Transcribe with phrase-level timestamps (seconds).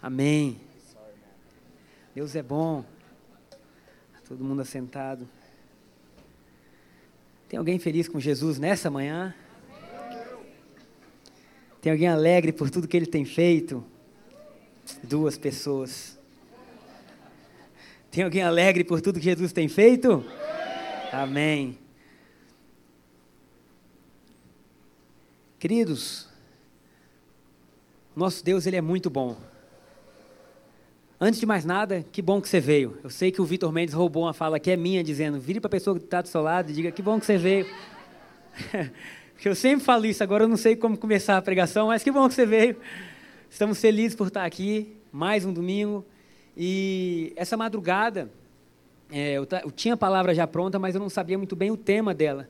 [0.00, 0.60] Amém.
[2.14, 2.84] Deus é bom.
[4.26, 5.28] Todo mundo assentado.
[7.48, 9.34] Tem alguém feliz com Jesus nessa manhã?
[11.80, 13.84] Tem alguém alegre por tudo que ele tem feito?
[15.02, 16.18] Duas pessoas.
[18.10, 20.24] Tem alguém alegre por tudo que Jesus tem feito?
[21.12, 21.78] Amém.
[25.58, 26.28] Queridos,
[28.14, 29.36] nosso Deus ele é muito bom.
[31.20, 32.96] Antes de mais nada, que bom que você veio.
[33.02, 35.66] Eu sei que o Vitor Mendes roubou uma fala que é minha, dizendo: vire para
[35.66, 37.66] a pessoa que está do seu lado e diga: que bom que você veio.
[39.34, 42.12] Porque eu sempre falo isso, agora eu não sei como começar a pregação, mas que
[42.12, 42.76] bom que você veio.
[43.50, 46.04] Estamos felizes por estar aqui, mais um domingo.
[46.56, 48.30] E essa madrugada,
[49.10, 51.76] é, eu, eu tinha a palavra já pronta, mas eu não sabia muito bem o
[51.76, 52.48] tema dela.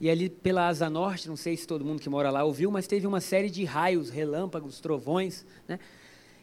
[0.00, 2.86] E ali pela Asa Norte, não sei se todo mundo que mora lá ouviu, mas
[2.86, 5.78] teve uma série de raios, relâmpagos, trovões, né?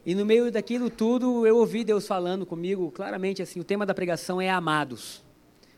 [0.06, 3.94] E no meio daquilo tudo, eu ouvi Deus falando comigo claramente assim: o tema da
[3.94, 5.24] pregação é amados,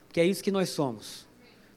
[0.07, 1.27] porque é isso que nós somos.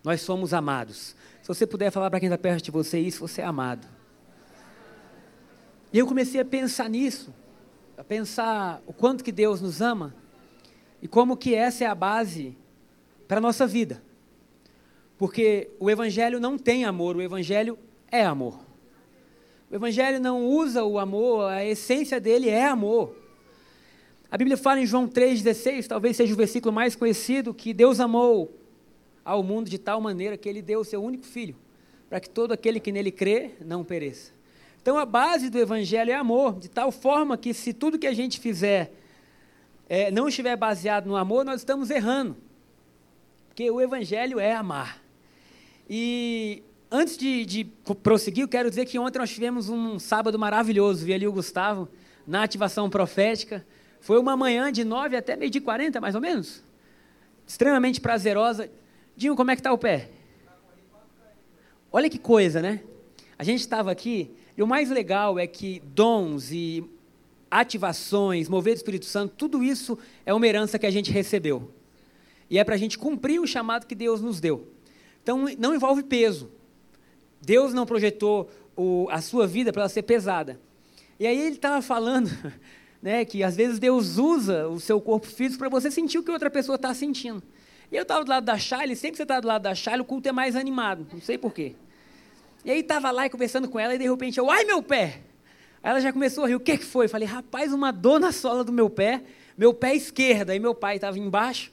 [0.03, 1.15] Nós somos amados.
[1.43, 3.87] Se você puder falar para quem está perto de você isso, você é amado.
[5.93, 7.35] E eu comecei a pensar nisso,
[7.97, 10.15] a pensar o quanto que Deus nos ama
[11.01, 12.57] e como que essa é a base
[13.27, 14.03] para a nossa vida.
[15.17, 17.79] Porque o Evangelho não tem amor, o Evangelho
[18.11, 18.68] é amor.
[19.71, 23.15] O Evangelho não usa o amor, a essência dele é amor.
[24.31, 28.51] A Bíblia fala em João 3,16, talvez seja o versículo mais conhecido, que Deus amou
[29.23, 31.55] ao mundo de tal maneira que ele deu o seu único filho,
[32.09, 34.33] para que todo aquele que nele crê não pereça.
[34.81, 38.15] Então a base do Evangelho é amor, de tal forma que se tudo que a
[38.15, 38.91] gente fizer
[39.87, 42.37] é, não estiver baseado no amor, nós estamos errando.
[43.49, 45.03] Porque o Evangelho é amar.
[45.91, 47.65] E Antes de, de,
[48.03, 51.05] prosseguir, eu quero dizer que ontem nós tivemos um sábado maravilhoso.
[51.05, 51.87] Vi ali o Gustavo
[52.27, 53.67] na ativação profética.
[54.01, 56.63] Foi uma manhã de 9 até meio de 40, mais ou menos.
[57.47, 58.71] Extremamente prazerosa.
[59.15, 60.09] Dinho, como é que está o pé?
[61.93, 62.81] Olha que coisa, né?
[63.39, 66.83] A gente estava aqui e o mais legal é que dons e
[67.51, 71.71] ativações, mover do Espírito Santo, tudo isso é uma herança que a gente recebeu.
[72.49, 74.69] E é para a gente cumprir o chamado que Deus nos deu.
[75.23, 76.51] Então, não envolve peso.
[77.41, 80.61] Deus não projetou o, a sua vida para ela ser pesada.
[81.19, 82.31] E aí ele estava falando
[83.03, 86.31] né, que às vezes Deus usa o seu corpo físico para você sentir o que
[86.31, 87.43] outra pessoa está sentindo.
[87.91, 90.03] E eu estava do lado da Charlie, sempre que você está do lado da Charlie,
[90.03, 91.75] o culto é mais animado, não sei porquê.
[92.65, 95.21] E aí estava lá conversando com ela e de repente eu, ai meu pé!
[95.83, 97.07] Aí ela já começou a rir, o que, que foi?
[97.07, 99.23] Eu falei, rapaz, uma dor na sola do meu pé,
[99.57, 101.73] meu pé esquerdo, aí meu pai estava embaixo.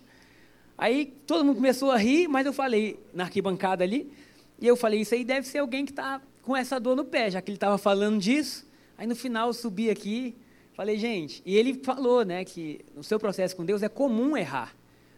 [0.78, 4.12] Aí todo mundo começou a rir, mas eu falei, na arquibancada ali,
[4.60, 7.30] e eu falei, isso aí deve ser alguém que está com essa dor no pé,
[7.32, 8.66] já que ele estava falando disso.
[8.98, 10.36] Aí no final eu subi aqui,
[10.74, 14.76] falei, gente, e ele falou, né, que no seu processo com Deus é comum errar.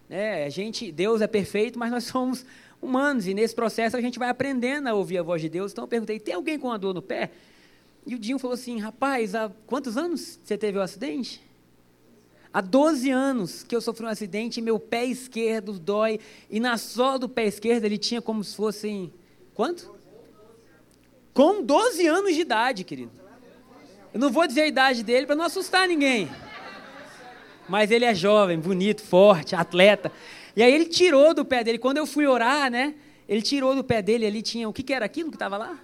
[0.10, 0.46] Né?
[0.46, 2.46] A gente, Deus é perfeito, mas nós somos
[2.82, 5.72] humanos, e nesse processo a gente vai aprendendo a ouvir a voz de Deus.
[5.72, 7.32] Então eu perguntei, tem alguém com uma dor no pé?
[8.06, 11.42] E o Dinho falou assim, rapaz, há quantos anos você teve o acidente?
[12.54, 16.78] Há 12 anos que eu sofri um acidente e meu pé esquerdo dói, e na
[16.78, 19.12] sola do pé esquerdo ele tinha como se fossem
[19.58, 19.92] Quanto?
[21.34, 23.12] Com 12 anos de idade, querido.
[24.14, 26.30] Eu não vou dizer a idade dele para não assustar ninguém.
[27.68, 30.12] Mas ele é jovem, bonito, forte, atleta.
[30.56, 31.80] E aí ele tirou do pé dele.
[31.80, 32.94] Quando eu fui orar, né?
[33.28, 34.70] Ele tirou do pé dele ali, tinha.
[34.70, 35.80] O que, que era aquilo que estava lá?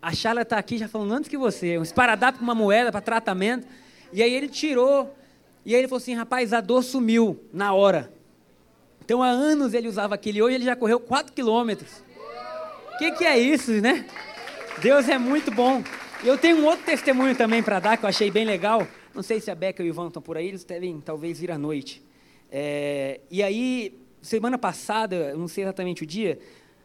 [0.00, 1.76] A Charla está aqui já falando antes que você.
[1.76, 3.66] Um esparadrapo com uma moeda para tratamento.
[4.14, 5.14] E aí ele tirou.
[5.62, 8.16] E aí ele falou assim: rapaz, a dor sumiu na hora.
[9.08, 12.02] Então, há anos ele usava aquele, hoje ele já correu 4 quilômetros.
[12.92, 14.04] O que, que é isso, né?
[14.82, 15.82] Deus é muito bom.
[16.22, 18.86] Eu tenho um outro testemunho também para dar, que eu achei bem legal.
[19.14, 21.50] Não sei se a Beca e o Ivan estão por aí, eles devem talvez vir
[21.50, 22.02] à noite.
[22.52, 26.38] É, e aí, semana passada, não sei exatamente o dia,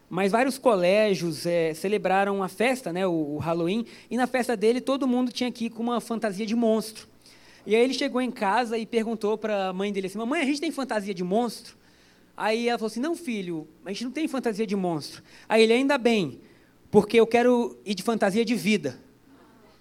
[0.08, 4.80] mas vários colégios é, celebraram a festa, né, o, o, Halloween, e na festa dele
[4.80, 7.06] todo mundo tinha ir com uma fantasia de monstro.
[7.66, 10.46] E aí ele chegou em casa e perguntou para a mãe dele assim: Mamãe, a
[10.46, 11.83] gente tem fantasia de monstro?
[12.36, 15.22] Aí ela falou assim: Não, filho, a gente não tem fantasia de monstro.
[15.48, 16.40] Aí ele, ainda bem,
[16.90, 18.98] porque eu quero ir de fantasia de vida.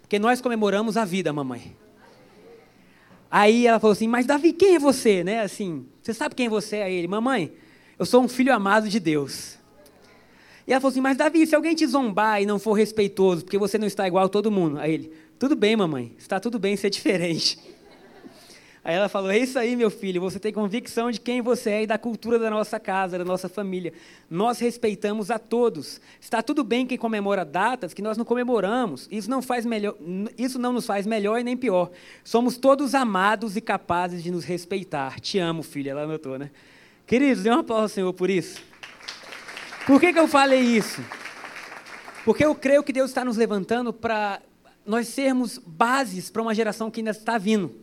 [0.01, 1.75] Porque nós comemoramos a vida, mamãe.
[3.29, 5.23] Aí ela falou assim: Mas Davi, quem é você?
[5.23, 5.41] Né?
[5.41, 6.83] Assim, você sabe quem você é?
[6.83, 7.51] Aí ele, mamãe,
[7.97, 9.57] eu sou um filho amado de Deus.
[10.67, 13.57] E ela falou assim: Mas Davi, se alguém te zombar e não for respeitoso, porque
[13.57, 14.79] você não está igual a todo mundo.
[14.79, 17.57] Aí ele: Tudo bem, mamãe, está tudo bem ser diferente.
[18.85, 21.83] Aí ela falou: É isso aí, meu filho, você tem convicção de quem você é
[21.83, 23.94] e da cultura da nossa casa, da nossa família.
[24.30, 26.01] Nós respeitamos a todos.
[26.19, 29.07] Está tudo bem quem comemora datas que nós não comemoramos.
[29.09, 29.95] Isso não, faz melhor,
[30.38, 31.91] isso não nos faz melhor e nem pior.
[32.25, 35.18] Somos todos amados e capazes de nos respeitar.
[35.21, 36.51] Te amo, filha, ela anotou, né?
[37.07, 38.62] Queridos, dê uma aplauso ao Senhor por isso.
[39.88, 41.01] Por que, que eu falei isso?
[42.25, 44.41] Porque eu creio que Deus está nos levantando para
[44.86, 47.82] nós sermos bases para uma geração que ainda está vindo.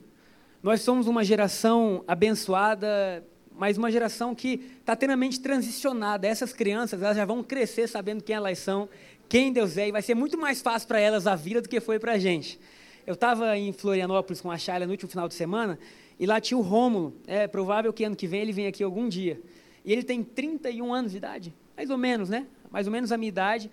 [0.63, 3.25] Nós somos uma geração abençoada,
[3.57, 6.27] mas uma geração que está tenamente transicionada.
[6.27, 8.87] Essas crianças elas já vão crescer sabendo quem elas são,
[9.27, 11.81] quem Deus é, e vai ser muito mais fácil para elas a vida do que
[11.81, 12.61] foi para a gente.
[13.07, 15.79] Eu estava em Florianópolis com a Shayla no último final de semana,
[16.19, 17.15] e lá tinha o Rômulo.
[17.27, 19.41] É provável que ano que vem ele venha aqui algum dia.
[19.83, 22.47] E ele tem 31 anos de idade, mais ou menos, né?
[22.71, 23.71] Mais ou menos a minha idade.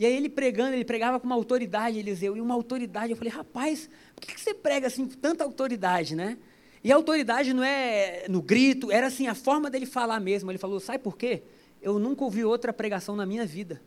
[0.00, 3.10] E aí ele pregando, ele pregava com uma autoridade, Eliseu, e uma autoridade.
[3.10, 6.38] Eu falei, rapaz, por que você prega assim com tanta autoridade, né?
[6.82, 10.50] E a autoridade não é no grito, era assim, a forma dele falar mesmo.
[10.50, 11.42] Ele falou, sabe por quê?
[11.82, 13.82] Eu nunca ouvi outra pregação na minha vida.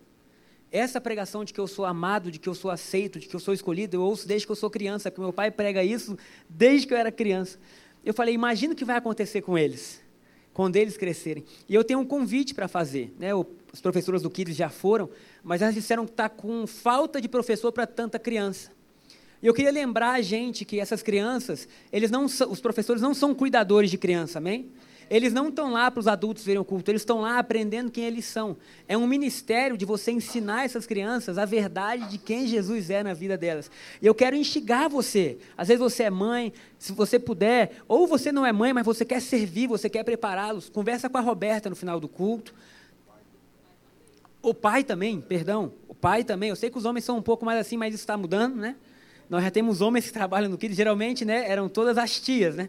[0.70, 3.40] Essa pregação de que eu sou amado, de que eu sou aceito, de que eu
[3.40, 6.16] sou escolhido, eu ouço desde que eu sou criança, que meu pai prega isso
[6.48, 7.58] desde que eu era criança.
[8.04, 10.00] Eu falei, imagina o que vai acontecer com eles,
[10.54, 11.44] quando eles crescerem.
[11.68, 13.12] E eu tenho um convite para fazer.
[13.18, 13.34] Né?
[13.34, 15.10] Os professores do Kids já foram,
[15.42, 18.70] mas elas disseram que está com falta de professor para tanta criança.
[19.42, 23.34] E eu queria lembrar a gente que essas crianças, eles não os professores não são
[23.34, 24.70] cuidadores de criança, amém?
[25.10, 28.04] Eles não estão lá para os adultos verem o culto, eles estão lá aprendendo quem
[28.04, 28.56] eles são.
[28.88, 33.14] É um ministério de você ensinar essas crianças a verdade de quem Jesus é na
[33.14, 33.70] vida delas.
[34.00, 35.38] E eu quero instigar você.
[35.56, 39.04] Às vezes você é mãe, se você puder, ou você não é mãe, mas você
[39.04, 40.68] quer servir, você quer prepará-los.
[40.68, 42.54] Conversa com a Roberta no final do culto.
[44.42, 46.50] O pai também, perdão, o pai também.
[46.50, 48.76] Eu sei que os homens são um pouco mais assim, mas isso está mudando, né?
[49.28, 51.50] Nós já temos homens que trabalham no Kids, geralmente, né?
[51.50, 52.68] Eram todas as tias, né?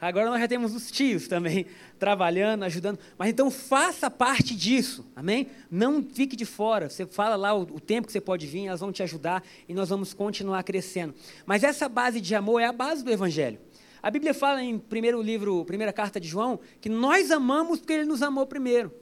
[0.00, 1.66] Agora nós já temos os tios também
[1.98, 2.98] trabalhando, ajudando.
[3.18, 5.48] Mas então faça parte disso, amém?
[5.70, 6.88] Não fique de fora.
[6.88, 9.74] Você fala lá o, o, tempo que você pode vir, elas vão te ajudar e
[9.74, 11.14] nós vamos continuar crescendo.
[11.44, 13.58] Mas essa base de amor é a base do Evangelho.
[14.00, 18.04] A Bíblia fala em primeiro livro, primeira carta de João, que nós amamos porque ele
[18.04, 18.92] nos amou primeiro.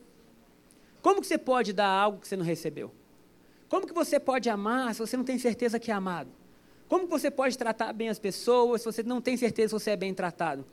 [1.03, 2.91] Como que você pode dar algo que você não recebeu?
[3.69, 6.31] Como que você pode amar se você não tem certeza que é amado?
[6.89, 9.97] Como você pode tratar bem as pessoas se você não tem certeza se você é
[9.97, 10.65] bem tratado?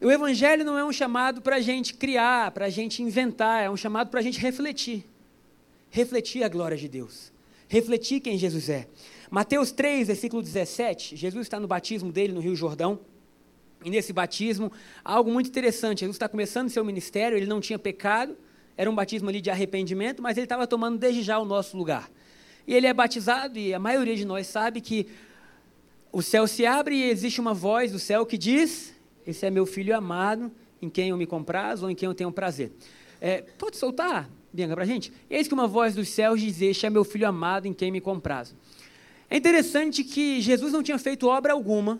[0.00, 3.70] O Evangelho não é um chamado para a gente criar, para a gente inventar, é
[3.70, 5.04] um chamado para a gente refletir.
[5.90, 7.32] Refletir a glória de Deus.
[7.68, 8.88] Refletir quem Jesus é.
[9.30, 12.98] Mateus 3, versículo 17, Jesus está no batismo dele no Rio Jordão.
[13.84, 14.70] E nesse batismo,
[15.04, 16.00] algo muito interessante.
[16.00, 18.36] Jesus está começando seu ministério, ele não tinha pecado,
[18.76, 22.10] era um batismo ali de arrependimento, mas ele estava tomando desde já o nosso lugar.
[22.66, 25.08] E ele é batizado, e a maioria de nós sabe que
[26.12, 28.94] o céu se abre e existe uma voz do céu que diz:
[29.26, 32.30] Esse é meu filho amado, em quem eu me comprazo ou em quem eu tenho
[32.30, 32.72] prazer.
[33.20, 35.12] É, pode soltar, Bianca, para a gente?
[35.30, 38.00] Eis que uma voz dos céus diz: Este é meu filho amado, em quem me
[38.00, 38.54] comprazo.
[39.30, 41.98] É interessante que Jesus não tinha feito obra alguma,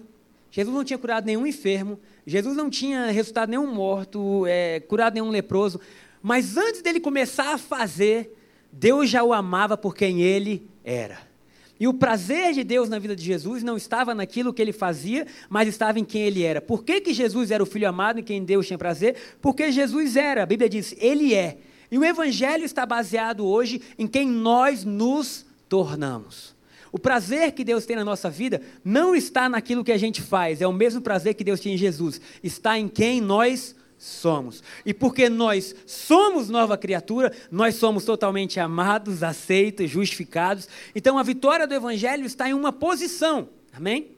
[0.50, 5.30] Jesus não tinha curado nenhum enfermo, Jesus não tinha ressuscitado nenhum morto, é, curado nenhum
[5.30, 5.80] leproso,
[6.20, 8.36] mas antes dele começar a fazer,
[8.72, 11.18] Deus já o amava por quem ele era.
[11.78, 15.26] E o prazer de Deus na vida de Jesus não estava naquilo que ele fazia,
[15.50, 16.60] mas estava em quem ele era.
[16.60, 19.16] Por que, que Jesus era o filho amado em quem Deus tinha prazer?
[19.40, 20.44] Porque Jesus era.
[20.44, 21.58] A Bíblia diz, ele é.
[21.90, 26.54] E o Evangelho está baseado hoje em quem nós nos tornamos.
[26.92, 30.60] O prazer que Deus tem na nossa vida não está naquilo que a gente faz,
[30.60, 34.64] é o mesmo prazer que Deus tinha em Jesus, está em quem nós somos.
[34.84, 40.68] E porque nós somos nova criatura, nós somos totalmente amados, aceitos, justificados.
[40.92, 43.48] Então a vitória do Evangelho está em uma posição.
[43.72, 44.10] Amém?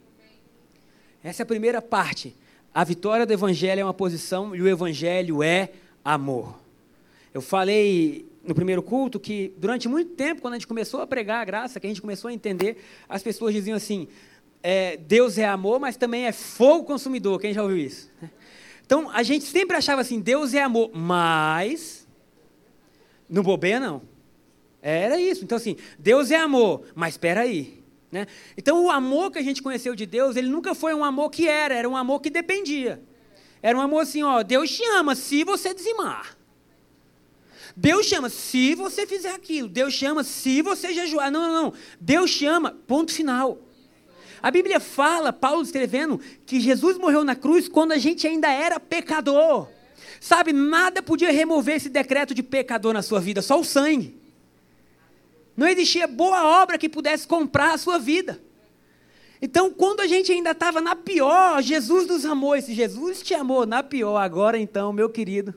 [1.22, 2.34] Essa é a primeira parte.
[2.72, 5.70] A vitória do Evangelho é uma posição e o Evangelho é
[6.02, 6.58] amor.
[7.34, 11.42] Eu falei no primeiro culto que durante muito tempo, quando a gente começou a pregar
[11.42, 14.08] a graça, que a gente começou a entender, as pessoas diziam assim:
[14.62, 17.38] é, Deus é amor, mas também é fogo consumidor.
[17.38, 18.10] Quem já ouviu isso?
[18.84, 22.06] Então, a gente sempre achava assim, Deus é amor, mas
[23.28, 24.02] não bobeia não.
[24.82, 25.44] Era isso.
[25.44, 27.82] Então, assim, Deus é amor, mas espera aí.
[28.12, 28.26] Né?
[28.56, 31.48] Então, o amor que a gente conheceu de Deus, ele nunca foi um amor que
[31.48, 33.02] era, era um amor que dependia.
[33.62, 36.36] Era um amor assim, ó, Deus te ama se você dizimar.
[37.74, 39.68] Deus chama se você fizer aquilo.
[39.68, 41.30] Deus chama se você jejuar.
[41.30, 41.72] Não, não, não.
[41.98, 43.58] Deus chama, ponto final.
[44.44, 48.78] A Bíblia fala, Paulo escrevendo, que Jesus morreu na cruz quando a gente ainda era
[48.78, 49.68] pecador.
[50.20, 54.14] Sabe, nada podia remover esse decreto de pecador na sua vida, só o sangue.
[55.56, 58.38] Não existia boa obra que pudesse comprar a sua vida.
[59.40, 62.54] Então, quando a gente ainda estava na pior, Jesus nos amou.
[62.54, 65.54] E se Jesus te amou na pior, agora então, meu querido,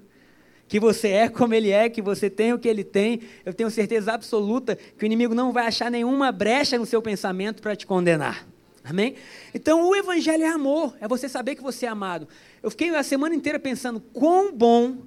[0.66, 3.70] que você é como ele é, que você tem o que ele tem, eu tenho
[3.70, 7.86] certeza absoluta que o inimigo não vai achar nenhuma brecha no seu pensamento para te
[7.86, 8.48] condenar.
[8.90, 9.16] Amém?
[9.54, 12.26] Então, o evangelho é amor, é você saber que você é amado.
[12.64, 15.00] Eu fiquei a semana inteira pensando quão bom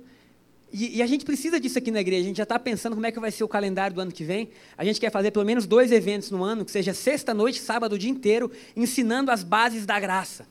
[0.73, 2.23] e, e, a gente precisa disso aqui na igreja.
[2.23, 4.23] A gente já está pensando como é que vai ser o calendário do ano que
[4.23, 4.51] vem.
[4.79, 7.99] A gente quer fazer pelo menos dois eventos no ano, que seja sexta-noite, sábado, o
[7.99, 10.47] dia inteiro, ensinando as bases da graça.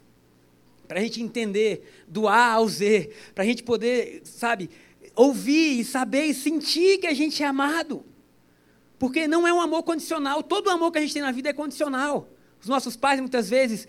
[0.87, 3.11] Para a gente entender do A ao Z.
[3.33, 4.69] Para a gente poder, sabe,
[5.15, 8.03] ouvir e saber e sentir que a gente é amado.
[8.97, 10.43] Porque não é um amor condicional.
[10.43, 12.27] Todo amor que a gente tem na vida é condicional.
[12.61, 13.87] Os nossos pais, muitas vezes,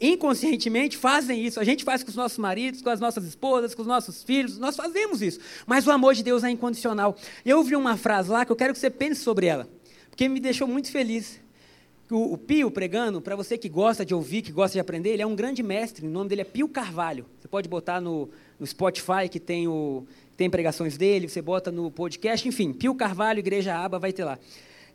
[0.00, 1.58] inconscientemente fazem isso.
[1.60, 4.58] A gente faz com os nossos maridos, com as nossas esposas, com os nossos filhos,
[4.58, 5.40] nós fazemos isso.
[5.66, 7.16] Mas o amor de Deus é incondicional.
[7.44, 9.68] Eu ouvi uma frase lá que eu quero que você pense sobre ela,
[10.08, 11.40] porque me deixou muito feliz.
[12.10, 15.22] O, o Pio pregando, para você que gosta de ouvir, que gosta de aprender, ele
[15.22, 17.26] é um grande mestre, o nome dele é Pio Carvalho.
[17.38, 21.90] Você pode botar no, no Spotify, que tem, o, tem pregações dele, você bota no
[21.90, 24.38] podcast, enfim, Pio Carvalho, Igreja Aba, vai ter lá.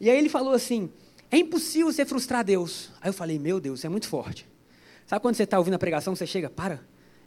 [0.02, 0.90] E aí ele falou assim:
[1.34, 2.92] é impossível você frustrar Deus.
[3.02, 4.48] Aí eu falei: meu Deus, é muito forte.
[5.08, 6.80] Sabe quando você está ouvindo a pregação, você chega, para,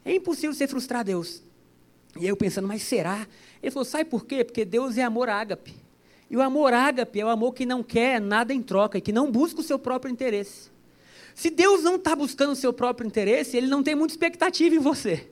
[0.05, 1.43] é impossível você frustrar Deus.
[2.15, 3.27] E aí eu pensando, mas será?
[3.61, 4.45] Ele falou, sabe por quê?
[4.45, 5.75] Porque Deus é amor ágape.
[6.31, 9.13] E o amor ágape é o amor que não quer nada em troca e que
[9.13, 10.71] não busca o seu próprio interesse.
[11.35, 14.79] Se Deus não está buscando o seu próprio interesse, Ele não tem muita expectativa em
[14.79, 15.29] você.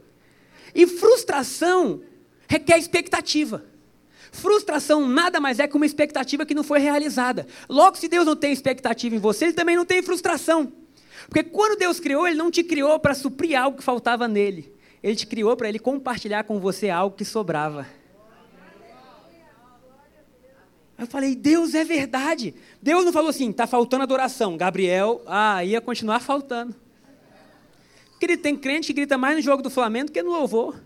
[0.74, 2.02] E frustração
[2.48, 3.64] requer expectativa.
[4.34, 7.46] Frustração nada mais é que uma expectativa que não foi realizada.
[7.68, 10.72] Logo, se Deus não tem expectativa em você, Ele também não tem frustração.
[11.28, 14.74] Porque quando Deus criou, Ele não te criou para suprir algo que faltava nele.
[15.00, 17.86] Ele te criou para Ele compartilhar com você algo que sobrava.
[20.98, 22.56] Eu falei, Deus é verdade.
[22.82, 24.56] Deus não falou assim, está faltando adoração.
[24.56, 26.74] Gabriel, ah, ia continuar faltando.
[28.10, 30.82] Porque tem crente que grita mais no jogo do Flamengo que no louvor.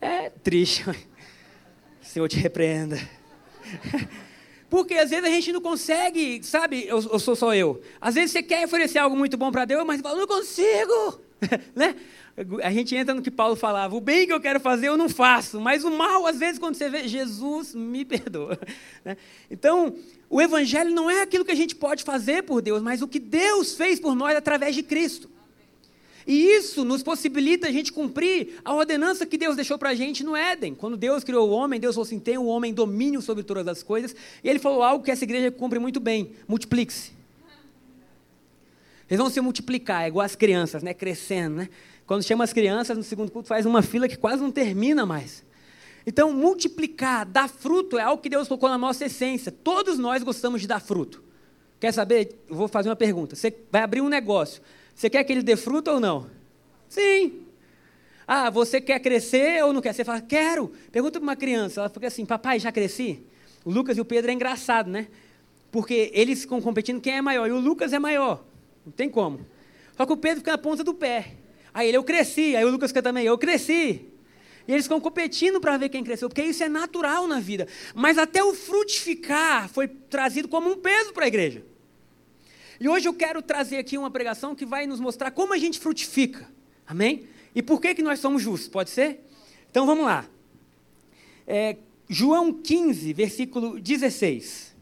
[0.00, 0.84] É triste.
[2.14, 2.96] Senhor te repreenda.
[4.70, 6.86] Porque às vezes a gente não consegue, sabe?
[6.86, 7.82] Eu, eu sou só eu.
[8.00, 11.20] Às vezes você quer oferecer algo muito bom para Deus, mas fala, não consigo.
[11.74, 11.96] né?
[12.62, 15.08] A gente entra no que Paulo falava: o bem que eu quero fazer eu não
[15.08, 18.56] faço, mas o mal, às vezes, quando você vê, Jesus me perdoa.
[19.04, 19.16] Né?
[19.50, 19.96] Então,
[20.30, 23.18] o Evangelho não é aquilo que a gente pode fazer por Deus, mas o que
[23.18, 25.28] Deus fez por nós através de Cristo.
[26.26, 30.24] E isso nos possibilita a gente cumprir a ordenança que Deus deixou para a gente
[30.24, 30.74] no Éden.
[30.74, 33.82] Quando Deus criou o homem, Deus falou assim: tem o homem domínio sobre todas as
[33.82, 34.16] coisas.
[34.42, 37.12] E ele falou algo que essa igreja cumpre muito bem: multiplique-se.
[39.08, 40.94] Eles vão se multiplicar, é igual as crianças, né?
[40.94, 41.68] Crescendo, né?
[42.06, 45.44] Quando chama as crianças no segundo culto, faz uma fila que quase não termina mais.
[46.06, 49.50] Então, multiplicar, dar fruto é algo que Deus colocou na nossa essência.
[49.50, 51.22] Todos nós gostamos de dar fruto.
[51.80, 52.36] Quer saber?
[52.48, 53.34] Eu vou fazer uma pergunta.
[53.34, 54.62] Você vai abrir um negócio.
[54.94, 56.30] Você quer que ele dê fruto ou não?
[56.88, 57.40] Sim.
[58.26, 59.92] Ah, você quer crescer ou não quer?
[59.92, 60.72] Você fala, quero.
[60.90, 61.80] Pergunta para uma criança.
[61.80, 63.22] Ela fica assim, papai, já cresci?
[63.64, 65.08] O Lucas e o Pedro é engraçado, né?
[65.70, 67.48] Porque eles ficam competindo quem é maior.
[67.48, 68.44] E o Lucas é maior.
[68.84, 69.44] Não tem como.
[69.96, 71.32] Só que o Pedro fica na ponta do pé.
[71.72, 72.54] Aí ele, eu cresci.
[72.54, 74.06] Aí o Lucas fica também, eu cresci.
[74.66, 77.68] E eles ficam competindo para ver quem cresceu, porque isso é natural na vida.
[77.94, 81.62] Mas até o frutificar foi trazido como um peso para a igreja.
[82.84, 85.80] E hoje eu quero trazer aqui uma pregação que vai nos mostrar como a gente
[85.80, 86.46] frutifica.
[86.86, 87.26] Amém?
[87.54, 88.68] E por que, que nós somos justos?
[88.68, 89.24] Pode ser?
[89.70, 90.28] Então vamos lá.
[91.46, 91.78] É,
[92.10, 94.76] João 15, versículo 16.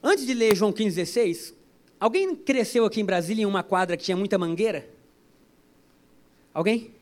[0.00, 1.54] Antes de ler João 15, 16,
[1.98, 4.88] alguém cresceu aqui em Brasília em uma quadra que tinha muita mangueira?
[6.54, 6.94] Alguém?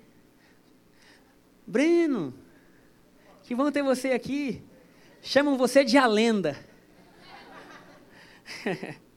[1.67, 2.33] Breno,
[3.43, 4.63] que bom ter você aqui.
[5.21, 6.57] Chamam você de a lenda.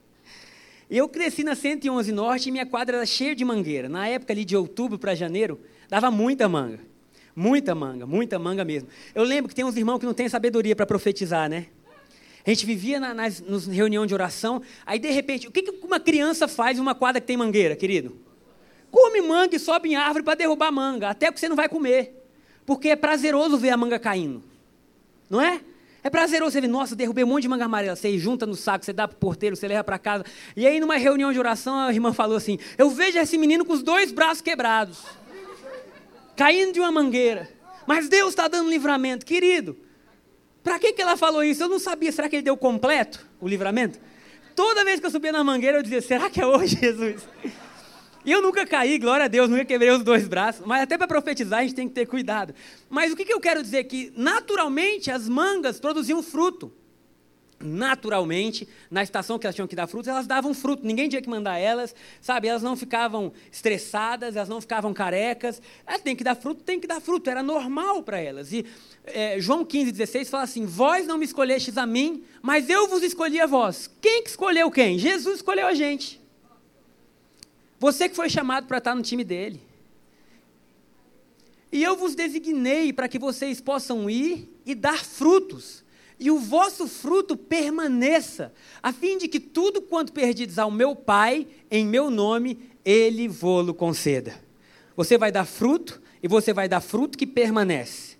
[0.98, 3.88] eu cresci na 111 Norte e minha quadra era cheia de mangueira.
[3.88, 6.80] Na época ali de outubro para janeiro, dava muita manga.
[7.34, 8.88] Muita manga, muita manga mesmo.
[9.14, 11.66] Eu lembro que tem uns irmãos que não têm sabedoria para profetizar, né?
[12.46, 15.84] A gente vivia na, nas, nas reuniões de oração, aí de repente, o que, que
[15.84, 18.16] uma criança faz em uma quadra que tem mangueira, querido?
[18.90, 22.24] Come manga e sobe em árvore para derrubar manga, até que você não vai comer.
[22.64, 24.42] Porque é prazeroso ver a manga caindo.
[25.28, 25.60] Não é?
[26.04, 27.96] É prazeroso você ver, nossa, derrubei um monte de manga amarela.
[27.96, 30.22] Você junta no saco, você dá para o porteiro, você leva para casa.
[30.54, 33.72] E aí, numa reunião de oração, a irmã falou assim: Eu vejo esse menino com
[33.72, 35.02] os dois braços quebrados,
[36.36, 37.48] caindo de uma mangueira.
[37.86, 39.24] Mas Deus está dando livramento.
[39.24, 39.78] Querido,
[40.62, 41.62] para que, que ela falou isso?
[41.62, 42.12] Eu não sabia.
[42.12, 43.98] Será que ele deu completo o livramento?
[44.54, 47.22] Toda vez que eu subia na mangueira, eu dizia: Será que é hoje, Jesus?
[48.24, 50.64] E eu nunca caí, glória a Deus, nunca quebrei os dois braços.
[50.66, 52.54] Mas até para profetizar a gente tem que ter cuidado.
[52.88, 53.84] Mas o que, que eu quero dizer?
[53.84, 56.72] Que naturalmente as mangas produziam fruto.
[57.60, 61.28] naturalmente, na estação que elas tinham que dar frutos, elas davam fruto, ninguém tinha que
[61.28, 62.48] mandar elas, sabe?
[62.48, 65.62] Elas não ficavam estressadas, elas não ficavam carecas.
[65.86, 68.52] Elas têm que dar fruto, tem que dar fruto, era normal para elas.
[68.52, 68.66] E
[69.04, 73.02] é, João 15, 16 fala assim: Vós não me escolhestes a mim, mas eu vos
[73.02, 73.90] escolhi a vós.
[74.00, 74.98] Quem que escolheu quem?
[74.98, 76.23] Jesus escolheu a gente.
[77.84, 79.60] Você que foi chamado para estar no time dele.
[81.70, 85.84] E eu vos designei para que vocês possam ir e dar frutos
[86.18, 91.46] e o vosso fruto permaneça, a fim de que tudo quanto perdides ao meu Pai,
[91.70, 94.34] em meu nome, ele vô-lo conceda.
[94.96, 98.16] Você vai dar fruto e você vai dar fruto que permanece.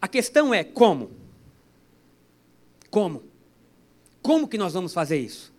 [0.00, 1.10] A questão é como?
[2.88, 3.24] Como?
[4.22, 5.52] Como que nós vamos fazer isso?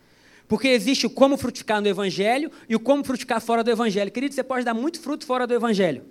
[0.50, 4.12] Porque existe o como frutificar no Evangelho e o como frutificar fora do Evangelho.
[4.12, 6.04] Querido, você pode dar muito fruto fora do Evangelho.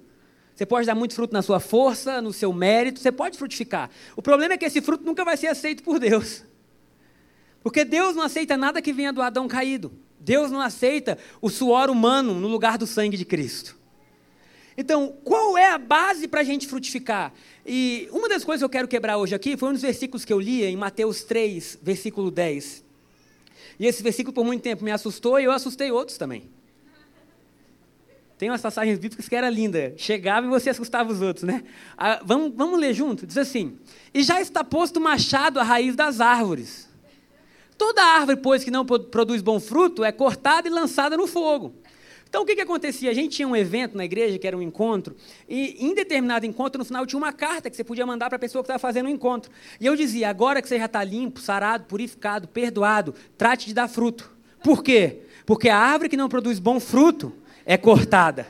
[0.55, 3.91] Você pode dar muito fruto na sua força, no seu mérito, você pode frutificar.
[4.17, 6.45] O problema é que esse fruto nunca vai ser aceito por Deus.
[7.65, 9.93] Porque Deus não aceita nada que venha do Adão caído.
[10.21, 13.77] Deus não aceita o suor humano no lugar do sangue de Cristo.
[14.77, 17.33] Então, qual é a base para a gente frutificar?
[17.67, 20.33] E uma das coisas que eu quero quebrar hoje aqui foi um dos versículos que
[20.33, 22.87] eu li em Mateus 3, versículo 10.
[23.79, 26.51] E esse versículo por muito tempo me assustou e eu assustei outros também.
[28.39, 29.95] Tem umas passagens bíblicas que era linda.
[29.97, 31.65] Chegava e você assustava os outros, né?
[31.97, 33.27] Ah, vamos, vamos ler junto?
[33.27, 33.77] Diz assim:
[34.15, 36.89] E já está posto machado à raiz das árvores.
[37.77, 41.75] Toda árvore, pois, que não produz bom fruto, é cortada e lançada no fogo.
[42.29, 43.11] Então, o que, que acontecia?
[43.11, 45.17] A gente tinha um evento na igreja, que era um encontro,
[45.49, 48.39] e em determinado encontro, no final, tinha uma carta que você podia mandar para a
[48.39, 49.51] pessoa que estava fazendo o encontro.
[49.81, 53.89] E eu dizia: agora que você já está limpo, sarado, purificado, perdoado, trate de dar
[53.89, 54.31] fruto.
[54.63, 55.21] Por quê?
[55.47, 57.33] Porque a árvore que não produz bom fruto,
[57.65, 58.47] é cortada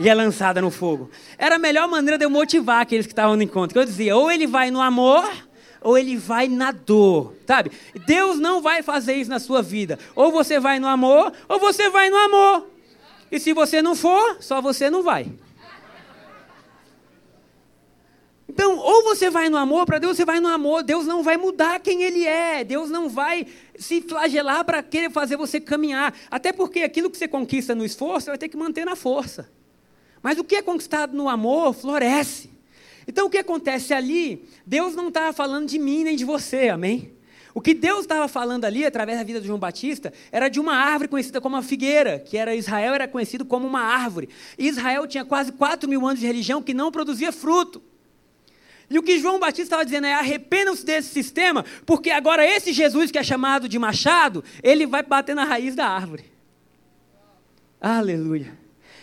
[0.00, 1.10] e é lançada no fogo.
[1.36, 3.78] Era a melhor maneira de eu motivar aqueles que estavam no encontro.
[3.78, 5.28] Eu dizia, ou ele vai no amor,
[5.80, 7.70] ou ele vai na dor, sabe?
[8.06, 9.98] Deus não vai fazer isso na sua vida.
[10.14, 12.77] Ou você vai no amor, ou você vai no amor.
[13.30, 15.32] E se você não for, só você não vai.
[18.48, 20.82] Então, ou você vai no amor, para Deus você vai no amor.
[20.82, 22.64] Deus não vai mudar quem Ele é.
[22.64, 23.46] Deus não vai
[23.78, 26.12] se flagelar para querer fazer você caminhar.
[26.30, 29.48] Até porque aquilo que você conquista no esforço, você vai ter que manter na força.
[30.22, 32.50] Mas o que é conquistado no amor, floresce.
[33.06, 37.12] Então, o que acontece ali, Deus não estava falando de mim nem de você, amém?
[37.58, 40.76] O que Deus estava falando ali, através da vida de João Batista, era de uma
[40.76, 44.28] árvore conhecida como a figueira, que era Israel, era conhecido como uma árvore.
[44.56, 47.82] Israel tinha quase 4 mil anos de religião que não produzia fruto.
[48.88, 53.10] E o que João Batista estava dizendo é: arrependam-se desse sistema, porque agora esse Jesus
[53.10, 56.26] que é chamado de machado, ele vai bater na raiz da árvore.
[57.80, 58.56] Aleluia.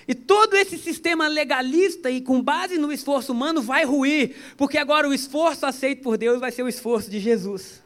[0.08, 5.10] E todo esse sistema legalista e com base no esforço humano vai ruir, porque agora
[5.10, 7.84] o esforço aceito por Deus vai ser o esforço de Jesus.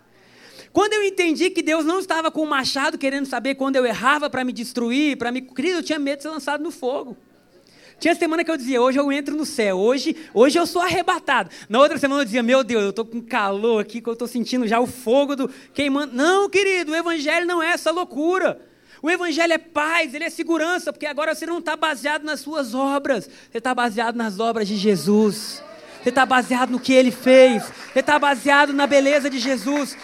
[0.72, 4.30] Quando eu entendi que Deus não estava com o machado querendo saber quando eu errava
[4.30, 5.42] para me destruir, para me.
[5.42, 7.18] Querido, eu tinha medo de ser lançado no fogo.
[8.00, 11.50] Tinha semana que eu dizia, hoje eu entro no céu, hoje, hoje eu sou arrebatado.
[11.68, 14.28] Na outra semana eu dizia, meu Deus, eu estou com calor aqui, que eu estou
[14.28, 16.16] sentindo já o fogo do queimando.
[16.16, 18.62] Não, querido, o evangelho não é essa loucura.
[19.02, 22.74] O evangelho é paz, ele é segurança, porque agora você não está baseado nas suas
[22.74, 25.62] obras, você está baseado nas obras de Jesus.
[26.02, 29.98] Você está baseado no que ele fez, você está baseado na beleza de Jesus.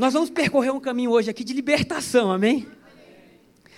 [0.00, 2.66] Nós vamos percorrer um caminho hoje aqui de libertação, amém?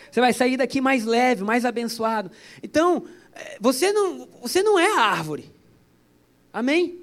[0.09, 2.31] Você vai sair daqui mais leve, mais abençoado.
[2.63, 3.05] Então,
[3.35, 5.51] eh, você não, você não é a árvore.
[6.53, 7.01] Amém?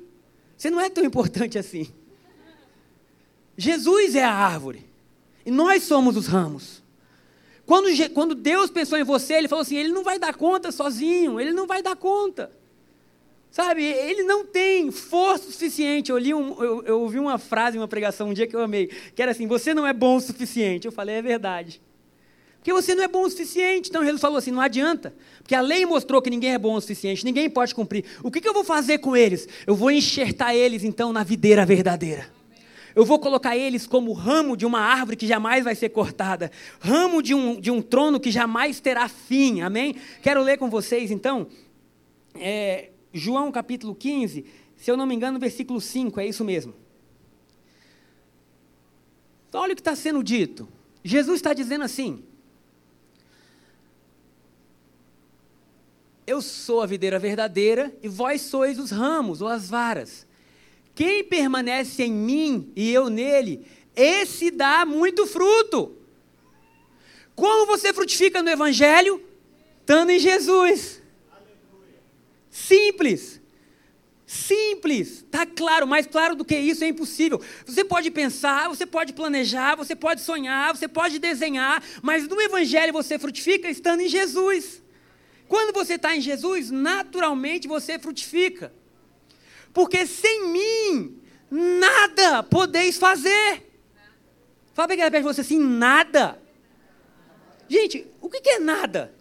[0.55, 1.91] Você não é tão importante assim.
[3.57, 4.87] Jesus é a árvore.
[5.45, 6.81] E nós somos os ramos.
[7.65, 11.41] Quando, quando Deus pensou em você, Ele falou assim: Ele não vai dar conta sozinho,
[11.41, 12.49] Ele não vai dar conta.
[13.51, 16.11] Sabe, ele não tem força suficiente.
[16.11, 18.87] Eu, li um, eu, eu ouvi uma frase uma pregação um dia que eu amei,
[18.87, 20.85] que era assim: Você não é bom o suficiente.
[20.85, 21.81] Eu falei: É verdade.
[22.59, 23.89] Porque você não é bom o suficiente.
[23.89, 25.13] Então Jesus falou assim: não adianta.
[25.41, 28.05] Porque a lei mostrou que ninguém é bom o suficiente, ninguém pode cumprir.
[28.21, 29.47] O que, que eu vou fazer com eles?
[29.65, 32.29] Eu vou enxertar eles então na videira verdadeira.
[32.95, 37.21] Eu vou colocar eles como ramo de uma árvore que jamais vai ser cortada, ramo
[37.21, 39.61] de um, de um trono que jamais terá fim.
[39.61, 39.95] Amém?
[40.21, 41.47] Quero ler com vocês então,
[42.35, 44.45] é, João capítulo 15,
[44.77, 46.73] se eu não me engano, versículo 5, é isso mesmo.
[49.47, 50.67] Então, olha o que está sendo dito.
[51.03, 52.23] Jesus está dizendo assim:
[56.27, 60.27] Eu sou a videira verdadeira e vós sois os ramos ou as varas.
[60.93, 65.97] Quem permanece em mim e eu nele, esse dá muito fruto.
[67.35, 69.23] Como você frutifica no Evangelho?
[69.79, 70.98] Estando em Jesus.
[72.49, 73.39] Simples.
[74.25, 77.41] Simples, tá claro, mais claro do que isso é impossível.
[77.65, 82.93] Você pode pensar, você pode planejar, você pode sonhar, você pode desenhar, mas no Evangelho
[82.93, 84.83] você frutifica estando em Jesus.
[85.47, 88.71] Quando você está em Jesus, naturalmente você frutifica.
[89.73, 93.67] Porque sem mim, nada podeis fazer.
[94.75, 96.39] Fala para quem você assim, nada.
[97.67, 99.11] Gente, o que é nada?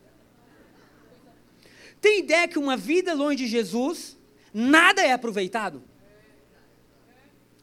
[2.00, 4.16] Tem ideia que uma vida longe de Jesus
[4.52, 5.82] nada é aproveitado.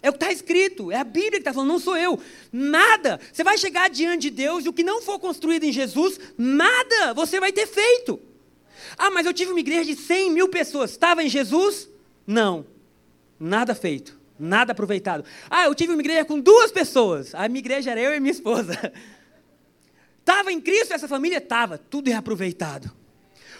[0.01, 2.19] É o que está escrito, é a Bíblia que está falando, não sou eu.
[2.51, 3.19] Nada.
[3.33, 7.13] Você vai chegar diante de Deus e o que não for construído em Jesus, nada
[7.15, 8.19] você vai ter feito.
[8.97, 10.91] Ah, mas eu tive uma igreja de 100 mil pessoas.
[10.91, 11.89] Estava em Jesus?
[12.27, 12.67] Não.
[13.39, 14.15] Nada feito.
[14.37, 15.25] Nada aproveitado.
[15.49, 17.33] Ah, eu tive uma igreja com duas pessoas.
[17.33, 18.93] A minha igreja era eu e minha esposa.
[20.19, 21.39] Estava em Cristo essa família?
[21.39, 21.79] Estava.
[21.79, 22.91] Tudo é aproveitado.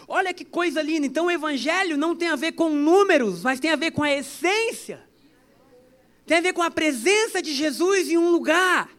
[0.08, 1.06] Olha que coisa linda.
[1.06, 4.12] Então o evangelho não tem a ver com números, mas tem a ver com a
[4.12, 5.02] essência.
[6.24, 8.90] Tem a ver com a presença de Jesus em um lugar.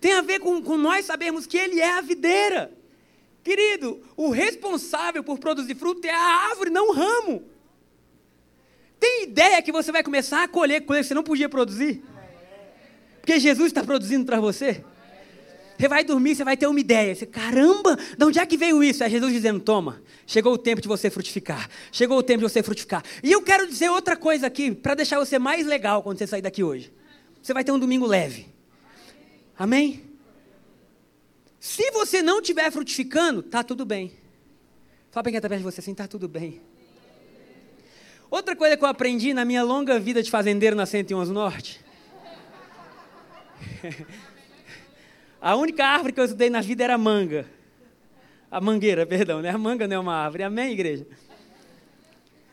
[0.00, 2.72] Tem a ver com, com nós sabermos que Ele é a videira.
[3.42, 7.44] Querido, o responsável por produzir fruto é a árvore, não o ramo.
[8.98, 12.02] Tem ideia que você vai começar a colher coisas que você não podia produzir?
[13.20, 14.84] Porque Jesus está produzindo para você?
[15.78, 17.14] Você vai dormir, você vai ter uma ideia.
[17.14, 19.04] Você, caramba, de onde é que veio isso?
[19.04, 21.68] É Jesus dizendo: toma, chegou o tempo de você frutificar.
[21.92, 23.02] Chegou o tempo de você frutificar.
[23.22, 26.42] E eu quero dizer outra coisa aqui, para deixar você mais legal quando você sair
[26.42, 26.92] daqui hoje.
[27.42, 28.46] Você vai ter um domingo leve.
[29.58, 30.02] Amém?
[31.60, 34.12] Se você não estiver frutificando, tá tudo bem.
[35.10, 36.60] Fala para quem está perto de você assim, tá tudo bem.
[38.30, 41.80] Outra coisa que eu aprendi na minha longa vida de fazendeiro na 111 Norte.
[45.40, 47.48] A única árvore que eu estudei na vida era a manga.
[48.50, 49.50] A mangueira, perdão, né?
[49.50, 50.42] A manga não é uma árvore.
[50.42, 51.06] Amém, igreja?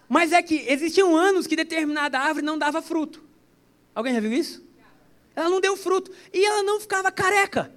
[0.09, 3.23] Mas é que existiam anos que determinada árvore não dava fruto.
[3.95, 4.63] Alguém já viu isso?
[5.35, 6.11] Ela não deu fruto.
[6.31, 7.71] E ela não ficava careca.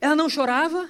[0.00, 0.88] Ela não chorava,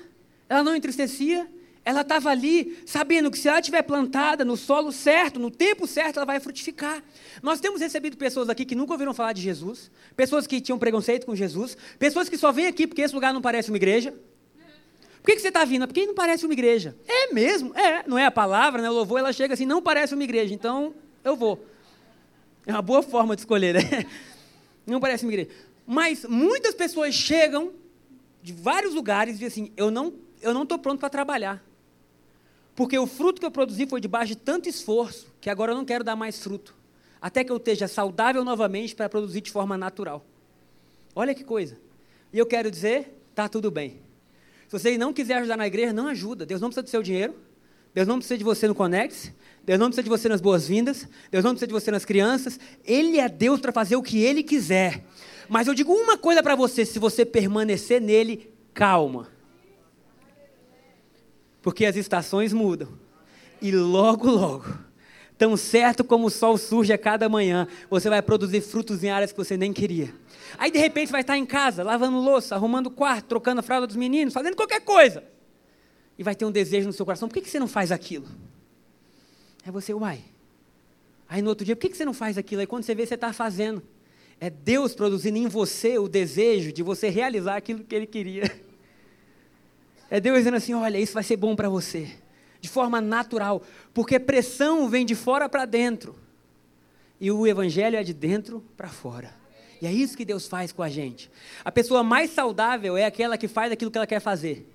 [0.49, 1.49] ela não entristecia,
[1.85, 6.17] ela estava ali sabendo que se ela estiver plantada no solo certo, no tempo certo,
[6.17, 7.03] ela vai frutificar.
[7.43, 11.27] Nós temos recebido pessoas aqui que nunca ouviram falar de Jesus, pessoas que tinham preconceito
[11.27, 14.13] com Jesus, pessoas que só vêm aqui porque esse lugar não parece uma igreja.
[14.13, 15.87] Por que, que você está vindo?
[15.87, 16.97] Porque não parece uma igreja.
[17.07, 17.75] É mesmo?
[17.77, 18.91] É, não é a palavra, né?
[18.91, 21.67] O louvor, ela chega assim, não parece uma igreja, então eu vou.
[22.67, 24.07] É uma boa forma de escolher, né?
[24.87, 25.49] Não parece uma igreja.
[25.87, 27.73] Mas muitas pessoas chegam
[28.43, 31.65] de vários lugares e dizem assim, eu não eu não estou pronto para trabalhar.
[32.75, 35.85] Porque o fruto que eu produzi foi debaixo de tanto esforço que agora eu não
[35.85, 36.75] quero dar mais fruto.
[37.21, 40.25] Até que eu esteja saudável novamente para produzir de forma natural.
[41.15, 41.79] Olha que coisa.
[42.33, 44.03] E eu quero dizer, está tudo bem.
[44.69, 46.45] Se você não quiser ajudar na igreja, não ajuda.
[46.45, 47.35] Deus não precisa do seu dinheiro.
[47.95, 49.33] Deus não precisa de você no Conex.
[49.63, 51.07] Deus não precisa de você nas boas-vindas.
[51.31, 52.59] Deus não precisa de você nas crianças.
[52.85, 55.05] Ele é Deus para fazer o que Ele quiser.
[55.49, 59.29] Mas eu digo uma coisa para você: se você permanecer nele, calma.
[61.65, 62.91] Porque as estações mudam.
[63.63, 64.67] E logo, logo,
[65.39, 69.33] tão certo como o sol surge a cada manhã, você vai produzir frutos em áreas
[69.33, 70.15] que você nem queria.
[70.59, 73.97] Aí de repente vai estar em casa, lavando louça, arrumando quarto, trocando a fralda dos
[73.97, 75.25] meninos, fazendo qualquer coisa.
[76.19, 78.29] E vai ter um desejo no seu coração: por que, que você não faz aquilo?
[79.65, 80.21] Aí você, uai.
[81.27, 82.61] Aí no outro dia, por que, que você não faz aquilo?
[82.61, 83.83] Aí quando você vê, você está fazendo.
[84.39, 88.43] É Deus produzindo em você o desejo de você realizar aquilo que Ele queria.
[90.15, 92.09] É Deus dizendo assim: olha, isso vai ser bom para você,
[92.61, 96.15] de forma natural, porque pressão vem de fora para dentro,
[97.21, 99.35] e o Evangelho é de dentro para fora.
[99.83, 101.29] E é isso que Deus faz com a gente.
[101.65, 104.71] A pessoa mais saudável é aquela que faz aquilo que ela quer fazer.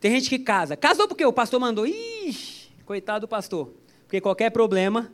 [0.00, 0.76] Tem gente que casa.
[0.76, 1.86] Casou porque o pastor mandou.
[1.86, 3.72] Ixi, coitado do pastor.
[4.02, 5.12] Porque qualquer problema,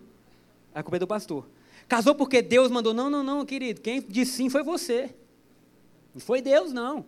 [0.75, 1.47] a culpa é do pastor.
[1.87, 2.95] Casou porque Deus mandou.
[2.95, 3.83] Não, não, não, querido.
[3.83, 5.15] Quem disse sim foi você.
[6.15, 7.05] Não foi Deus, não.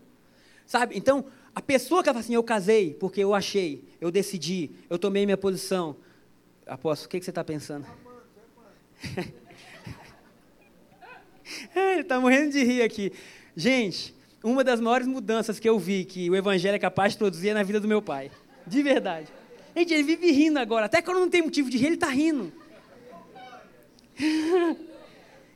[0.66, 0.96] Sabe?
[0.96, 5.26] Então, a pessoa que fala assim, eu casei porque eu achei, eu decidi, eu tomei
[5.26, 5.96] minha posição.
[6.66, 7.86] Apóstolo, o que, que você está pensando?
[11.74, 13.12] Ele está morrendo de rir aqui.
[13.54, 17.50] Gente, uma das maiores mudanças que eu vi que o Evangelho é capaz de produzir
[17.50, 18.30] é na vida do meu pai.
[18.66, 19.28] De verdade.
[19.76, 20.86] Gente, ele vive rindo agora.
[20.86, 22.52] Até quando não tem motivo de rir, ele está rindo.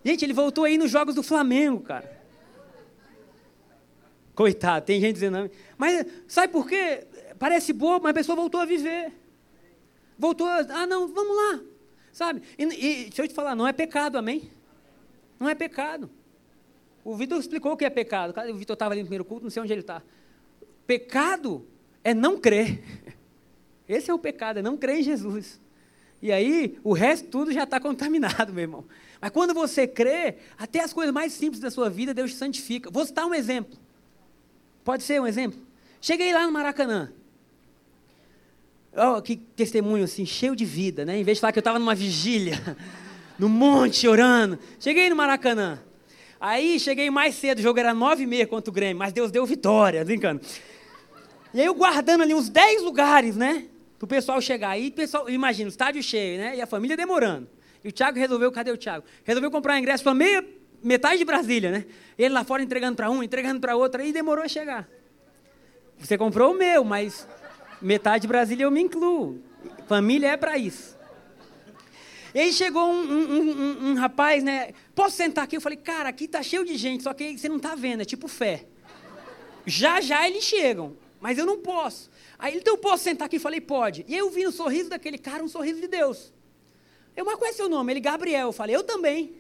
[0.04, 2.15] Gente, ele voltou aí nos jogos do Flamengo, cara.
[4.37, 5.51] Coitado, tem gente dizendo.
[5.79, 7.07] Mas sabe por quê?
[7.38, 9.11] Parece bobo, mas a pessoa voltou a viver.
[10.18, 10.59] Voltou a.
[10.59, 11.61] Ah, não, vamos lá.
[12.12, 12.42] Sabe?
[12.59, 14.51] E, e deixa eu te falar, não é pecado, amém?
[15.40, 16.11] Não é pecado.
[17.03, 18.35] O Vitor explicou o que é pecado.
[18.51, 20.03] O Vitor estava ali no primeiro culto, não sei onde ele está.
[20.87, 21.66] Pecado
[22.05, 22.83] é não crer.
[23.88, 25.59] Esse é o pecado, é não crer em Jesus.
[26.20, 28.85] E aí, o resto tudo já está contaminado, meu irmão.
[29.18, 32.90] Mas quando você crê, até as coisas mais simples da sua vida, Deus santifica.
[32.90, 33.86] Vou citar um exemplo.
[34.87, 35.59] Pode ser um exemplo?
[36.01, 37.11] Cheguei lá no Maracanã.
[38.96, 41.18] Oh, que testemunho assim, cheio de vida, né?
[41.18, 42.57] Em vez de falar que eu estava numa vigília,
[43.37, 44.57] no monte, orando.
[44.79, 45.81] Cheguei no Maracanã.
[46.40, 49.33] Aí cheguei mais cedo, o jogo era nove e meia contra o Grêmio, mas Deus
[49.33, 50.40] deu vitória, brincando.
[51.53, 53.66] E aí eu guardando ali uns dez lugares, né?
[53.99, 54.70] Para o pessoal chegar.
[54.70, 56.59] Aí, pessoal, imagina, estádio cheio, né?
[56.59, 57.49] E a família demorando.
[57.83, 59.05] E o Thiago resolveu, cadê o Thiago?
[59.25, 60.46] Resolveu comprar ingresso para meia,
[60.87, 61.85] metade de Brasília, né?
[62.16, 64.88] Ele lá fora entregando para um, entregando para outro, aí demorou a chegar.
[65.99, 67.27] Você comprou o meu, mas
[67.83, 69.42] metade de Brasília eu me incluo.
[69.88, 70.96] Família é para isso.
[72.35, 74.72] E aí chegou um, um, um, um, rapaz, né?
[74.94, 75.57] Posso sentar aqui?
[75.57, 78.05] Eu falei, cara, aqui tá cheio de gente, só que você não tá vendo, é
[78.05, 78.66] tipo fé.
[79.64, 82.11] Já já eles chegam, mas eu não posso.
[82.38, 83.37] Aí ele, então eu posso sentar aqui?
[83.37, 84.05] Eu falei, pode.
[84.07, 86.33] E aí eu vi no sorriso daquele cara um sorriso de Deus.
[87.16, 87.92] Eu, mas qual é seu nome?
[87.92, 88.49] Ele, Gabriel.
[88.49, 89.35] Eu falei, eu também.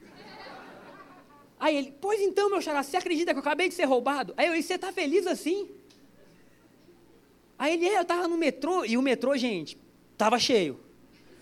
[1.58, 4.34] Aí ele, pois então, meu xará, você acredita que eu acabei de ser roubado?
[4.36, 5.68] Aí eu disse, você está feliz assim?
[7.58, 9.78] Aí ele, é, eu estava no metrô, e o metrô, gente,
[10.12, 10.78] estava cheio.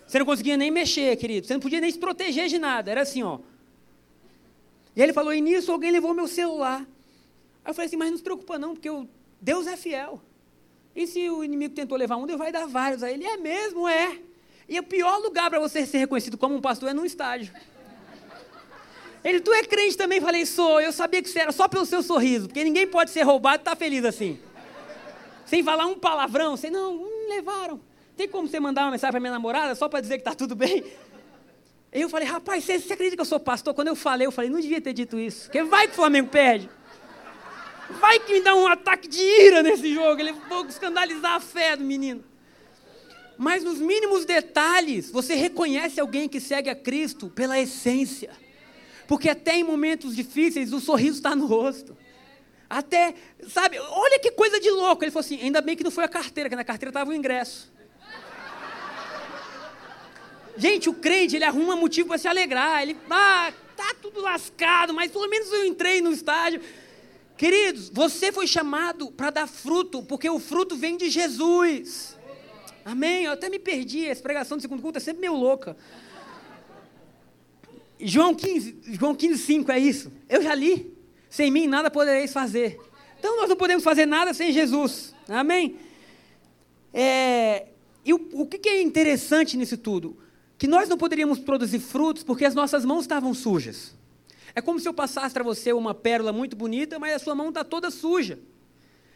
[0.07, 1.47] Você não conseguia nem mexer, querido.
[1.47, 2.91] Você não podia nem se proteger de nada.
[2.91, 3.39] Era assim, ó.
[4.95, 6.81] E ele falou, e nisso alguém levou meu celular.
[7.63, 8.89] Aí eu falei assim, mas não se preocupa não, porque
[9.41, 10.21] Deus é fiel.
[10.95, 13.03] E se o inimigo tentou levar um, Deus vai dar vários.
[13.03, 14.19] Aí ele, é mesmo, é.
[14.69, 17.53] E o pior lugar para você ser reconhecido como um pastor é num estádio.
[19.25, 20.21] Ele, tu é crente também?
[20.21, 20.79] Falei, sou.
[20.79, 23.65] Eu sabia que você era só pelo seu sorriso, porque ninguém pode ser roubado e
[23.65, 24.39] tá feliz assim.
[25.47, 27.81] Sem falar um palavrão, sem, não, hum, levaram.
[28.15, 30.55] Tem como você mandar uma mensagem para minha namorada só para dizer que está tudo
[30.55, 30.83] bem?
[31.91, 33.73] Eu falei, rapaz, você, você acredita que eu sou pastor?
[33.73, 35.45] Quando eu falei, eu falei, não devia ter dito isso.
[35.45, 36.69] Porque vai que o Flamengo perde.
[37.99, 40.21] Vai que me dá um ataque de ira nesse jogo.
[40.21, 42.23] Ele vou escandalizar a fé do menino.
[43.37, 48.44] Mas nos mínimos detalhes, você reconhece alguém que segue a Cristo pela essência.
[49.07, 51.95] Porque até em momentos difíceis, o sorriso está no rosto.
[52.69, 53.13] Até,
[53.47, 55.03] sabe, olha que coisa de louco.
[55.03, 57.13] Ele falou assim: ainda bem que não foi a carteira, que na carteira estava o
[57.13, 57.73] ingresso.
[60.57, 62.81] Gente, o crente, ele arruma motivo para se alegrar.
[62.81, 66.61] Ele, ah, tá tudo lascado, mas pelo menos eu entrei no estádio.
[67.37, 72.17] Queridos, você foi chamado para dar fruto, porque o fruto vem de Jesus.
[72.85, 73.25] Amém?
[73.25, 75.75] Eu até me perdi, essa pregação do segundo culto é sempre meio louca.
[78.07, 80.11] João 15, João 15, 5 é isso.
[80.29, 80.95] Eu já li.
[81.29, 82.79] Sem mim nada podereis fazer.
[83.17, 85.13] Então nós não podemos fazer nada sem Jesus.
[85.27, 85.77] Amém?
[86.93, 87.67] É,
[88.05, 90.17] e o, o que é interessante nisso tudo?
[90.57, 93.95] Que nós não poderíamos produzir frutos porque as nossas mãos estavam sujas.
[94.53, 97.49] É como se eu passasse para você uma pérola muito bonita, mas a sua mão
[97.49, 98.39] está toda suja.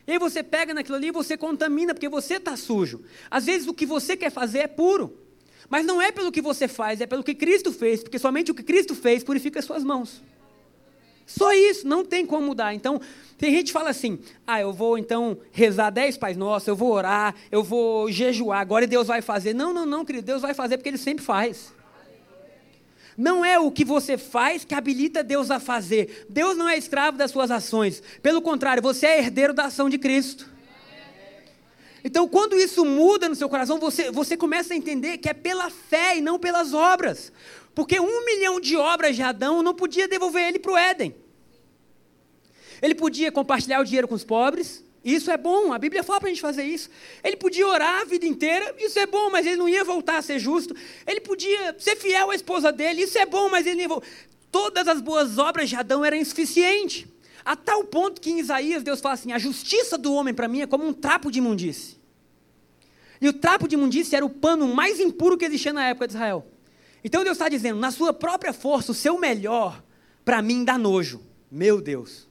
[0.07, 3.03] E aí você pega naquilo ali e você contamina, porque você está sujo.
[3.29, 5.28] Às vezes o que você quer fazer é puro.
[5.69, 8.55] Mas não é pelo que você faz, é pelo que Cristo fez, porque somente o
[8.55, 10.21] que Cristo fez purifica as suas mãos.
[11.25, 12.73] Só isso, não tem como mudar.
[12.73, 12.99] Então,
[13.37, 16.91] tem gente que fala assim: ah, eu vou então rezar dez Pais Nossos, eu vou
[16.91, 19.53] orar, eu vou jejuar, agora Deus vai fazer.
[19.53, 21.71] Não, não, não, querido, Deus vai fazer porque Ele sempre faz.
[23.15, 26.25] Não é o que você faz que habilita Deus a fazer.
[26.29, 28.01] Deus não é escravo das suas ações.
[28.23, 30.49] Pelo contrário, você é herdeiro da ação de Cristo.
[32.03, 35.69] Então, quando isso muda no seu coração, você, você começa a entender que é pela
[35.69, 37.31] fé e não pelas obras.
[37.75, 41.15] Porque um milhão de obras de Adão não podia devolver ele para o Éden.
[42.81, 46.27] Ele podia compartilhar o dinheiro com os pobres, isso é bom, a Bíblia fala para
[46.27, 46.89] a gente fazer isso.
[47.23, 50.21] Ele podia orar a vida inteira, isso é bom, mas ele não ia voltar a
[50.21, 50.75] ser justo.
[51.07, 54.07] Ele podia ser fiel à esposa dele, isso é bom, mas ele não ia voltar.
[54.51, 57.05] Todas as boas obras de Adão eram insuficientes.
[57.43, 60.61] A tal ponto que em Isaías Deus fala assim: a justiça do homem para mim
[60.61, 61.97] é como um trapo de imundície.
[63.21, 66.13] E o trapo de imundície era o pano mais impuro que existia na época de
[66.13, 66.47] Israel.
[67.03, 69.83] Então Deus está dizendo: na sua própria força, o seu melhor,
[70.23, 71.21] para mim dá nojo.
[71.51, 72.27] Meu Deus.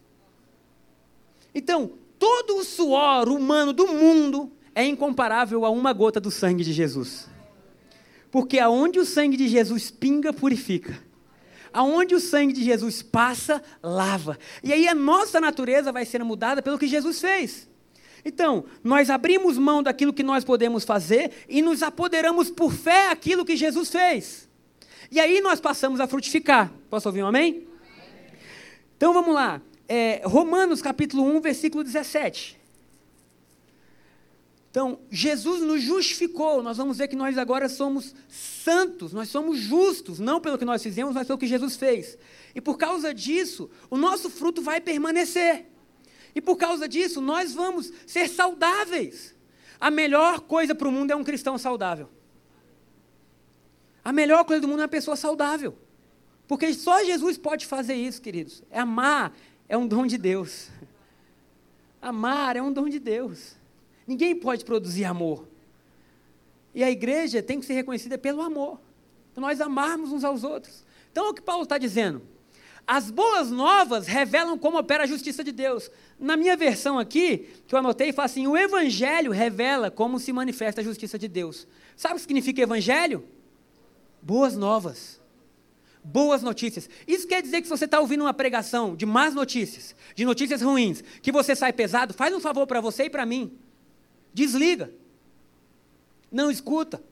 [1.54, 6.72] Então, todo o suor humano do mundo é incomparável a uma gota do sangue de
[6.72, 7.26] Jesus.
[8.30, 11.02] Porque aonde o sangue de Jesus pinga, purifica.
[11.72, 14.38] Aonde o sangue de Jesus passa, lava.
[14.62, 17.68] E aí a nossa natureza vai sendo mudada pelo que Jesus fez.
[18.24, 23.44] Então, nós abrimos mão daquilo que nós podemos fazer e nos apoderamos por fé aquilo
[23.44, 24.48] que Jesus fez.
[25.10, 26.72] E aí nós passamos a frutificar.
[26.90, 27.66] Posso ouvir um amém?
[28.96, 32.57] Então vamos lá é, Romanos capítulo 1, versículo 17.
[34.70, 36.62] Então, Jesus nos justificou.
[36.62, 40.82] Nós vamos ver que nós agora somos santos, nós somos justos, não pelo que nós
[40.82, 42.18] fizemos, mas pelo que Jesus fez.
[42.54, 45.66] E por causa disso, o nosso fruto vai permanecer.
[46.34, 49.34] E por causa disso, nós vamos ser saudáveis.
[49.80, 52.08] A melhor coisa para o mundo é um cristão saudável.
[54.04, 55.76] A melhor coisa do mundo é uma pessoa saudável.
[56.46, 58.62] Porque só Jesus pode fazer isso, queridos.
[58.70, 59.34] É amar
[59.68, 60.70] é um dom de Deus.
[62.00, 63.57] Amar é um dom de Deus.
[64.08, 65.46] Ninguém pode produzir amor.
[66.74, 68.80] E a igreja tem que ser reconhecida pelo amor.
[69.36, 70.82] Nós amarmos uns aos outros.
[71.12, 72.22] Então, é o que Paulo está dizendo.
[72.86, 75.90] As boas novas revelam como opera a justiça de Deus.
[76.18, 80.80] Na minha versão aqui, que eu anotei, fala assim: o evangelho revela como se manifesta
[80.80, 81.68] a justiça de Deus.
[81.94, 83.24] Sabe o que significa evangelho?
[84.22, 85.20] Boas novas.
[86.02, 86.88] Boas notícias.
[87.06, 90.62] Isso quer dizer que se você está ouvindo uma pregação de más notícias, de notícias
[90.62, 93.58] ruins, que você sai pesado, faz um favor para você e para mim.
[94.38, 94.92] Desliga.
[96.30, 97.02] Não escuta.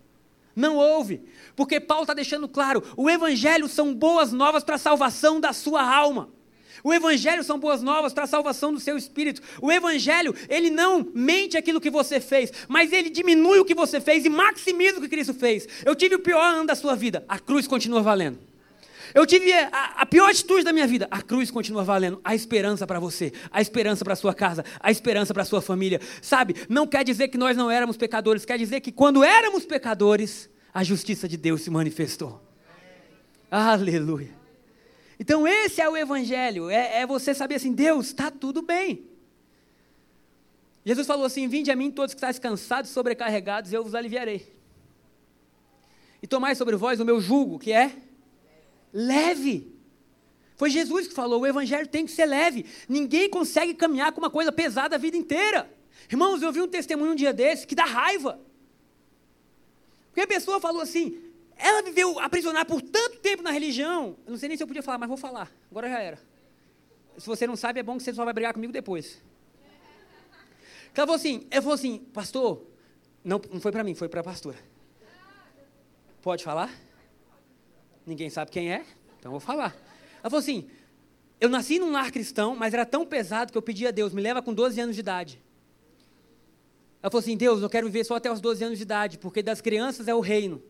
[0.55, 1.21] Não ouve.
[1.57, 5.83] Porque Paulo está deixando claro: o Evangelho são boas novas para a salvação da sua
[5.83, 6.31] alma.
[6.85, 9.43] O Evangelho são boas novas para a salvação do seu espírito.
[9.61, 14.01] O Evangelho, ele não mente aquilo que você fez, mas ele diminui o que você
[14.01, 15.67] fez e maximiza o que Cristo fez.
[15.85, 18.39] Eu tive o pior ano da sua vida, a cruz continua valendo.
[19.15, 21.07] Eu tive a, a, pior atitude da minha vida.
[21.11, 22.21] A cruz continua valendo.
[22.25, 26.01] A esperança para você, a esperança para sua casa, a esperança para sua família.
[26.23, 26.55] Sabe?
[26.69, 30.83] Não quer dizer que nós não éramos pecadores, quer dizer que quando éramos pecadores, a
[30.85, 32.43] justiça de Deus se manifestou.
[33.51, 34.35] Aleluia.
[35.19, 36.69] Então esse é o evangelho.
[36.69, 39.07] É, é você saber assim, Deus, está tudo bem.
[40.85, 44.55] Jesus falou assim: Vinde a mim todos que estáis cansados e sobrecarregados, eu vos aliviarei.
[46.23, 47.93] E tomai sobre vós o meu jugo, que é
[48.97, 49.71] leve.
[50.57, 52.65] Foi Jesus que falou: o evangelho tem que ser leve.
[52.89, 55.71] Ninguém consegue caminhar com uma coisa pesada a vida inteira.
[56.11, 58.41] Irmãos, eu vi um testemunho um dia desse que dá raiva.
[60.07, 61.21] Porque a pessoa falou assim:
[61.57, 64.17] ela viveu aprisionada por tanto tempo na religião.
[64.25, 65.53] Eu não sei nem se eu podia falar, mas vou falar.
[65.71, 66.19] Agora já era.
[67.19, 69.23] Se você não sabe, é bom que você só vai brigar comigo depois.
[70.95, 72.67] Ela falou assim: ela falou assim, pastor,
[73.23, 74.57] não, não foi para mim, foi para a pastora.
[76.23, 76.71] Pode falar?
[78.07, 78.85] Ninguém sabe quem é,
[79.19, 79.77] então vou falar.
[80.21, 80.71] Ela falou assim:
[81.41, 84.23] eu nasci num lar cristão, mas era tão pesado que eu pedi a Deus, me
[84.23, 85.43] leva com 12 anos de idade.
[87.03, 89.43] Ela falou assim: Deus, eu quero viver só até os 12 anos de idade, porque
[89.43, 90.63] das crianças é o reino.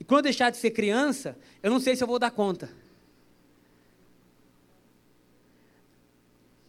[0.00, 2.68] E quando eu deixar de ser criança, eu não sei se eu vou dar conta.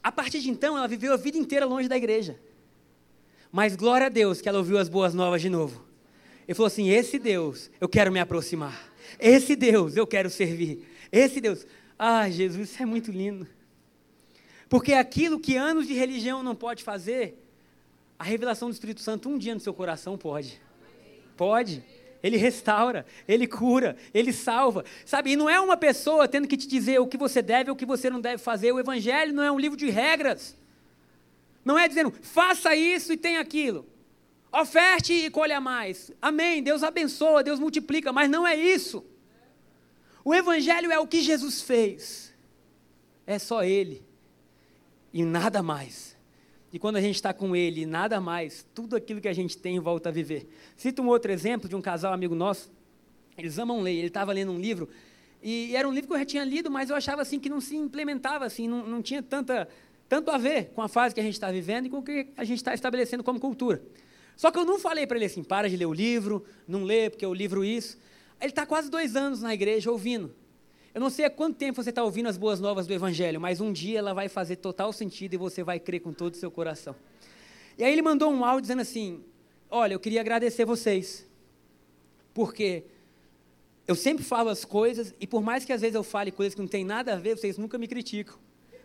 [0.03, 2.39] A partir de então, ela viveu a vida inteira longe da igreja.
[3.51, 5.83] Mas glória a Deus que ela ouviu as boas novas de novo.
[6.47, 8.93] Ele falou assim: Esse Deus, eu quero me aproximar.
[9.19, 10.87] Esse Deus eu quero servir.
[11.11, 11.65] Esse Deus.
[11.97, 13.47] Ah, Jesus, isso é muito lindo.
[14.67, 17.41] Porque aquilo que anos de religião não pode fazer,
[18.17, 20.61] a revelação do Espírito Santo um dia no seu coração pode.
[21.37, 21.83] Pode.
[22.23, 24.83] Ele restaura, ele cura, ele salva.
[25.05, 25.31] Sabe?
[25.31, 27.77] E não é uma pessoa tendo que te dizer o que você deve ou o
[27.77, 28.71] que você não deve fazer.
[28.71, 30.57] O Evangelho não é um livro de regras.
[31.63, 33.85] Não é dizendo, faça isso e tem aquilo.
[34.55, 36.11] Oferte e colha mais.
[36.21, 36.63] Amém.
[36.63, 39.05] Deus abençoa, Deus multiplica, mas não é isso.
[40.23, 42.33] O Evangelho é o que Jesus fez.
[43.27, 44.01] É só Ele.
[45.11, 46.15] E nada mais.
[46.71, 49.57] E quando a gente está com Ele e nada mais, tudo aquilo que a gente
[49.57, 50.47] tem volta a viver.
[50.77, 52.71] Cito um outro exemplo de um casal amigo nosso.
[53.37, 53.95] Eles amam ler.
[53.97, 54.87] Ele estava lendo um livro.
[55.43, 57.59] E era um livro que eu já tinha lido, mas eu achava assim que não
[57.59, 59.67] se implementava, assim, não, não tinha tanta,
[60.07, 62.29] tanto a ver com a fase que a gente está vivendo e com o que
[62.37, 63.81] a gente está estabelecendo como cultura.
[64.35, 67.09] Só que eu não falei para ele assim, para de ler o livro, não lê,
[67.09, 67.97] porque o livro isso.
[68.39, 70.35] Ele está quase dois anos na igreja ouvindo.
[70.93, 73.59] Eu não sei há quanto tempo você está ouvindo as boas novas do Evangelho, mas
[73.59, 76.51] um dia ela vai fazer total sentido e você vai crer com todo o seu
[76.51, 76.95] coração.
[77.77, 79.23] E aí ele mandou um áudio dizendo assim:
[79.69, 81.25] Olha, eu queria agradecer vocês,
[82.33, 82.85] porque
[83.87, 86.61] eu sempre falo as coisas, e por mais que às vezes eu fale coisas que
[86.61, 88.35] não tem nada a ver, vocês nunca me criticam,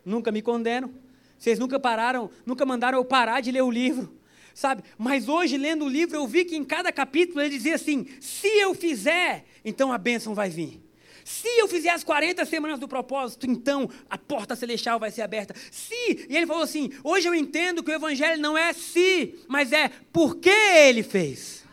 [0.04, 0.92] nunca me condenam,
[1.38, 4.19] vocês nunca pararam, nunca mandaram eu parar de ler o livro
[4.54, 4.82] sabe?
[4.98, 8.48] Mas hoje, lendo o livro, eu vi que em cada capítulo ele dizia assim: se
[8.48, 10.80] eu fizer, então a bênção vai vir.
[11.24, 15.54] Se eu fizer as 40 semanas do propósito, então a porta celestial vai ser aberta.
[15.70, 19.72] Se, e ele falou assim: hoje eu entendo que o evangelho não é se, mas
[19.72, 21.64] é porque ele fez.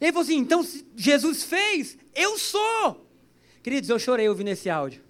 [0.00, 3.06] Ele falou assim: então se Jesus fez, eu sou.
[3.62, 5.09] Queridos, eu chorei ouvindo esse áudio.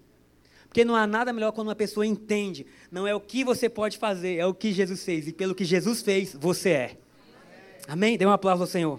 [0.71, 2.65] Porque não há nada melhor quando uma pessoa entende.
[2.89, 5.27] Não é o que você pode fazer, é o que Jesus fez.
[5.27, 6.97] E pelo que Jesus fez, você é.
[7.89, 8.17] Amém?
[8.17, 8.97] Dê um aplauso ao Senhor.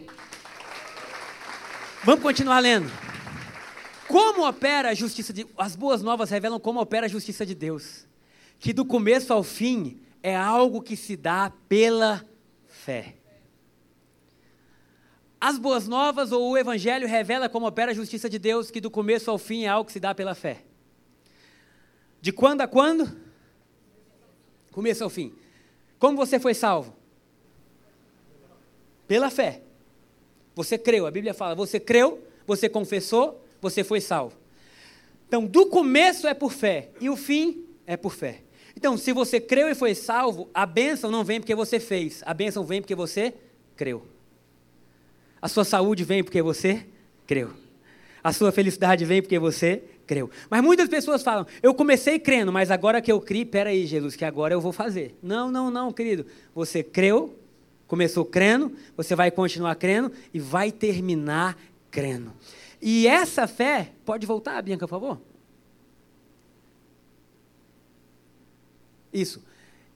[2.05, 2.93] Vamos continuar lendo.
[4.07, 8.07] Como opera a justiça de As boas novas revelam como opera a justiça de Deus.
[8.59, 12.23] Que do começo ao fim é algo que se dá pela
[12.69, 13.15] fé.
[15.41, 18.91] As boas novas ou o evangelho revela como opera a justiça de Deus, que do
[18.91, 20.67] começo ao fim é algo que se dá pela fé.
[22.23, 23.15] De quando a quando?
[24.71, 25.35] Começo ao fim.
[25.99, 26.97] Como você foi salvo?
[29.09, 29.61] Pela fé.
[30.55, 34.37] Você creu, a Bíblia fala, você creu, você confessou, você foi salvo.
[35.27, 38.43] Então, do começo é por fé e o fim é por fé.
[38.77, 42.33] Então, se você creu e foi salvo, a bênção não vem porque você fez, a
[42.33, 43.35] bênção vem porque você
[43.77, 44.07] creu.
[45.41, 46.87] A sua saúde vem porque você
[47.27, 47.51] creu.
[48.23, 50.31] A sua felicidade vem porque você creu.
[50.51, 54.27] Mas muitas pessoas falam, eu comecei crendo, mas agora que eu criei, peraí, Jesus, que
[54.27, 55.17] agora eu vou fazer.
[55.23, 56.27] Não, não, não, querido.
[56.55, 57.35] Você creu,
[57.87, 61.57] começou crendo, você vai continuar crendo e vai terminar
[61.91, 62.31] crendo.
[62.81, 65.21] E essa fé, pode voltar, Bianca, por favor?
[69.11, 69.43] Isso.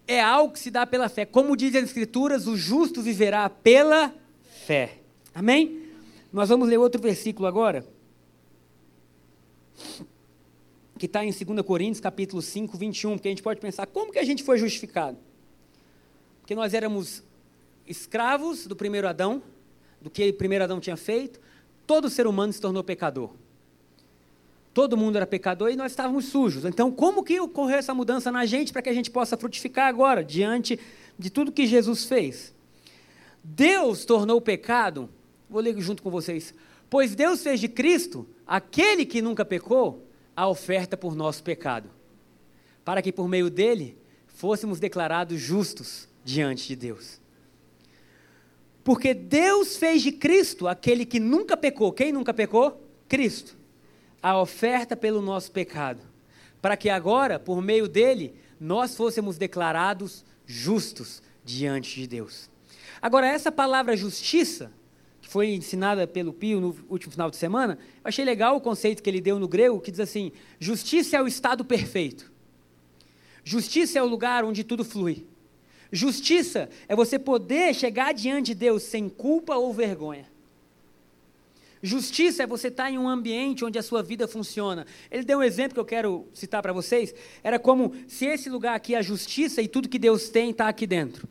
[0.08, 1.26] É algo que se dá pela fé.
[1.26, 4.14] Como dizem as Escrituras, o justo viverá pela
[4.64, 4.98] fé.
[5.34, 5.90] Amém?
[6.32, 7.84] Nós vamos ler outro versículo agora
[10.99, 14.18] que está em 2 Coríntios, capítulo 5, 21, porque a gente pode pensar, como que
[14.18, 15.18] a gente foi justificado?
[16.41, 17.22] Porque nós éramos
[17.87, 19.43] escravos do primeiro Adão,
[20.01, 21.41] do que o primeiro Adão tinha feito,
[21.87, 23.31] todo ser humano se tornou pecador.
[24.72, 26.64] Todo mundo era pecador e nós estávamos sujos.
[26.64, 30.22] Então, como que ocorreu essa mudança na gente para que a gente possa frutificar agora,
[30.22, 30.79] diante
[31.18, 32.55] de tudo que Jesus fez?
[33.43, 35.09] Deus tornou o pecado,
[35.49, 36.53] vou ler junto com vocês,
[36.89, 40.07] pois Deus fez de Cristo aquele que nunca pecou,
[40.37, 41.89] a oferta por nosso pecado,
[42.84, 47.20] para que por meio dele fôssemos declarados justos diante de Deus.
[48.84, 51.93] Porque Deus fez de Cristo aquele que nunca pecou.
[51.93, 52.89] Quem nunca pecou?
[53.09, 53.57] Cristo.
[54.22, 56.03] A oferta pelo nosso pecado.
[56.62, 62.49] Para que agora, por meio dele, nós fôssemos declarados justos diante de Deus.
[63.03, 64.70] Agora, essa palavra justiça
[65.27, 69.03] que foi ensinada pelo Pio no último final de semana, eu achei legal o conceito
[69.03, 72.31] que ele deu no grego, que diz assim: justiça é o estado perfeito.
[73.43, 75.27] Justiça é o lugar onde tudo flui.
[75.91, 80.31] Justiça é você poder chegar diante de Deus sem culpa ou vergonha.
[81.83, 84.87] Justiça é você estar em um ambiente onde a sua vida funciona.
[85.11, 87.12] Ele deu um exemplo que eu quero citar para vocês.
[87.43, 90.87] Era como se esse lugar aqui, a justiça e tudo que Deus tem está aqui
[90.87, 91.29] dentro.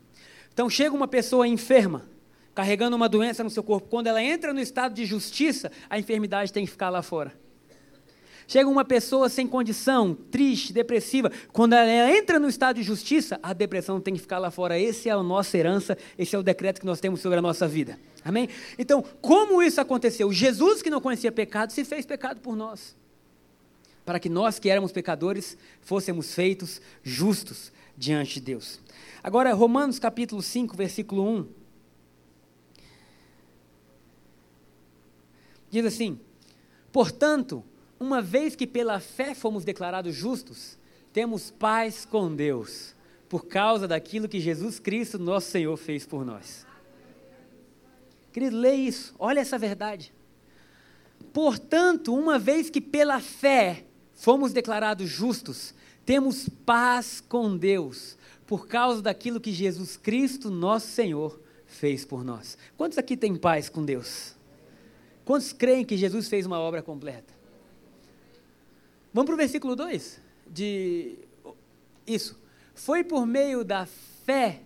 [0.54, 2.14] Então chega uma pessoa enferma
[2.56, 6.54] carregando uma doença no seu corpo, quando ela entra no estado de justiça, a enfermidade
[6.54, 7.34] tem que ficar lá fora.
[8.48, 13.54] Chega uma pessoa sem condição, triste, depressiva, quando ela entra no estado de justiça, a
[13.54, 14.80] depressão tem que ficar lá fora.
[14.80, 17.68] Esse é a nossa herança, esse é o decreto que nós temos sobre a nossa
[17.68, 18.00] vida.
[18.24, 18.48] Amém?
[18.78, 20.32] Então, como isso aconteceu?
[20.32, 22.96] Jesus, que não conhecia pecado, se fez pecado por nós.
[24.06, 28.80] Para que nós, que éramos pecadores, fôssemos feitos justos diante de Deus.
[29.24, 31.65] Agora, Romanos capítulo 5, versículo 1.
[35.76, 36.18] Diz assim:
[36.90, 37.62] Portanto,
[38.00, 40.78] uma vez que pela fé fomos declarados justos,
[41.12, 42.96] temos paz com Deus,
[43.28, 46.66] por causa daquilo que Jesus Cristo, nosso Senhor, fez por nós.
[48.32, 50.14] Querido, lê isso, olha essa verdade.
[51.34, 55.74] Portanto, uma vez que pela fé fomos declarados justos,
[56.06, 58.18] temos paz com Deus,
[58.48, 62.58] por causa daquilo que Jesus Cristo, nosso Senhor, fez por nós.
[62.78, 64.35] Quantos aqui têm paz com Deus?
[65.26, 67.34] Quantos creem que Jesus fez uma obra completa?
[69.12, 70.22] Vamos para o versículo 2.
[70.48, 71.18] De
[72.06, 72.40] isso.
[72.76, 73.88] Foi por meio da
[74.26, 74.62] fé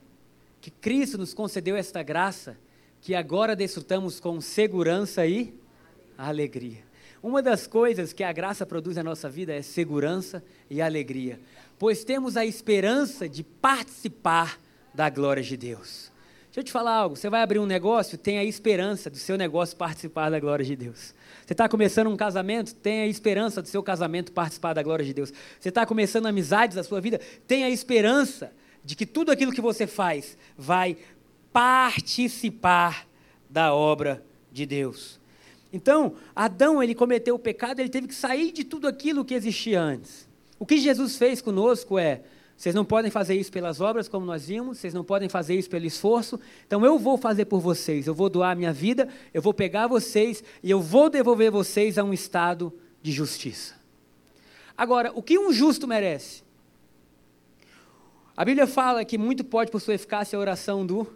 [0.60, 2.58] que Cristo nos concedeu esta graça,
[3.02, 5.54] que agora desfrutamos com segurança e
[6.18, 6.84] alegria.
[7.24, 11.40] Uma das coisas que a graça produz na nossa vida é segurança e alegria,
[11.78, 14.60] pois temos a esperança de participar
[14.94, 16.09] da glória de Deus.
[16.60, 17.16] Deixa eu te falar algo.
[17.16, 20.76] Você vai abrir um negócio, tenha a esperança do seu negócio participar da glória de
[20.76, 21.16] Deus.
[21.46, 25.14] Você está começando um casamento, tenha a esperança do seu casamento participar da glória de
[25.14, 25.32] Deus.
[25.58, 28.52] Você está começando amizades da sua vida, tenha a esperança
[28.84, 30.98] de que tudo aquilo que você faz vai
[31.54, 33.08] participar
[33.50, 35.18] da obra de Deus.
[35.72, 39.80] Então, Adão, ele cometeu o pecado, ele teve que sair de tudo aquilo que existia
[39.80, 40.28] antes.
[40.60, 42.20] O que Jesus fez conosco é
[42.60, 45.70] vocês não podem fazer isso pelas obras, como nós vimos, vocês não podem fazer isso
[45.70, 46.38] pelo esforço.
[46.68, 49.88] Então eu vou fazer por vocês, eu vou doar a minha vida, eu vou pegar
[49.88, 53.76] vocês e eu vou devolver vocês a um estado de justiça.
[54.78, 56.44] Agora, o que um justo merece?
[58.36, 61.08] A Bíblia fala que muito pode por sua eficácia a oração do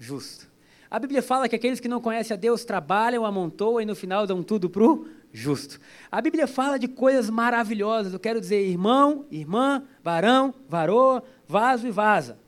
[0.00, 0.48] justo.
[0.90, 4.26] A Bíblia fala que aqueles que não conhecem a Deus trabalham, amontoam e no final
[4.26, 5.80] dão tudo para o justo.
[6.10, 8.12] A Bíblia fala de coisas maravilhosas.
[8.12, 12.38] Eu quero dizer irmão, irmã, varão, varoa, vaso e vaza.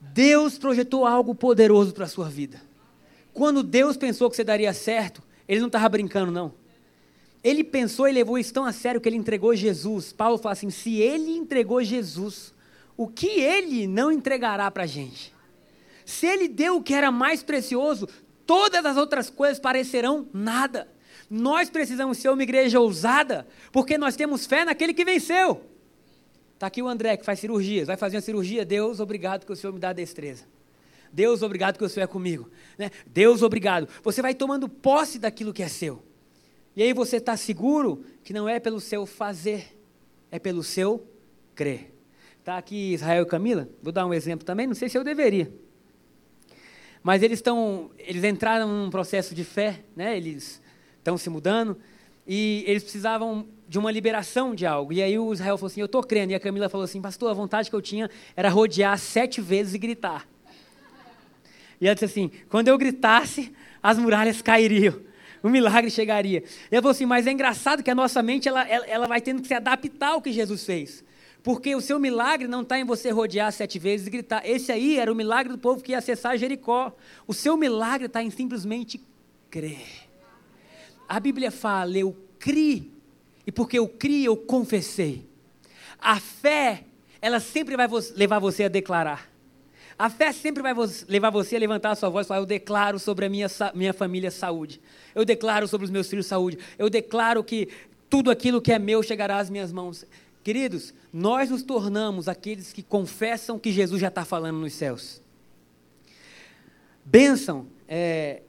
[0.00, 2.60] Deus projetou algo poderoso para a sua vida.
[3.32, 6.52] Quando Deus pensou que você daria certo, Ele não estava brincando, não.
[7.42, 10.12] Ele pensou e levou isso tão a sério que ele entregou Jesus.
[10.12, 12.54] Paulo fala assim: se ele entregou Jesus,
[12.96, 15.34] o que ele não entregará para a gente?
[16.04, 18.08] Se ele deu o que era mais precioso,
[18.46, 20.88] todas as outras coisas parecerão nada.
[21.28, 25.64] Nós precisamos ser uma igreja ousada, porque nós temos fé naquele que venceu.
[26.54, 28.64] Está aqui o André, que faz cirurgias, vai fazer uma cirurgia.
[28.64, 30.44] Deus, obrigado que o Senhor me dá destreza.
[31.12, 32.48] Deus, obrigado que o Senhor é comigo.
[32.78, 32.90] Né?
[33.06, 33.88] Deus, obrigado.
[34.02, 36.02] Você vai tomando posse daquilo que é seu.
[36.74, 39.78] E aí você está seguro que não é pelo seu fazer,
[40.30, 41.06] é pelo seu
[41.54, 41.92] crer.
[42.38, 45.52] Está aqui Israel e Camila, vou dar um exemplo também, não sei se eu deveria.
[47.02, 50.16] Mas eles estão, eles entraram num processo de fé, né?
[50.16, 50.62] eles
[50.98, 51.76] estão se mudando,
[52.26, 54.92] e eles precisavam de uma liberação de algo.
[54.92, 56.32] E aí o Israel falou assim: Eu estou crendo.
[56.32, 59.74] E a Camila falou assim: Pastor, a vontade que eu tinha era rodear sete vezes
[59.74, 60.28] e gritar.
[61.80, 65.00] E ela disse assim: Quando eu gritasse, as muralhas cairiam.
[65.42, 66.44] O milagre chegaria.
[66.70, 69.20] E ela falou assim: Mas é engraçado que a nossa mente ela, ela, ela vai
[69.20, 71.02] tendo que se adaptar ao que Jesus fez.
[71.42, 74.42] Porque o seu milagre não está em você rodear sete vezes e gritar.
[74.44, 76.94] Esse aí era o milagre do povo que ia acessar Jericó.
[77.26, 79.00] O seu milagre está em simplesmente
[79.50, 80.08] crer.
[81.08, 82.90] A Bíblia fala: Eu criei
[83.46, 85.26] e porque eu criei, eu confessei.
[86.00, 86.84] A fé,
[87.20, 89.30] ela sempre vai levar você a declarar.
[89.98, 90.74] A fé sempre vai
[91.08, 93.92] levar você a levantar a sua voz e falar: Eu declaro sobre a minha, minha
[93.92, 94.80] família saúde.
[95.14, 96.58] Eu declaro sobre os meus filhos saúde.
[96.78, 97.68] Eu declaro que
[98.08, 100.06] tudo aquilo que é meu chegará às minhas mãos.
[100.42, 105.22] Queridos, nós nos tornamos aqueles que confessam que Jesus já está falando nos céus.
[107.04, 108.42] Bênção é,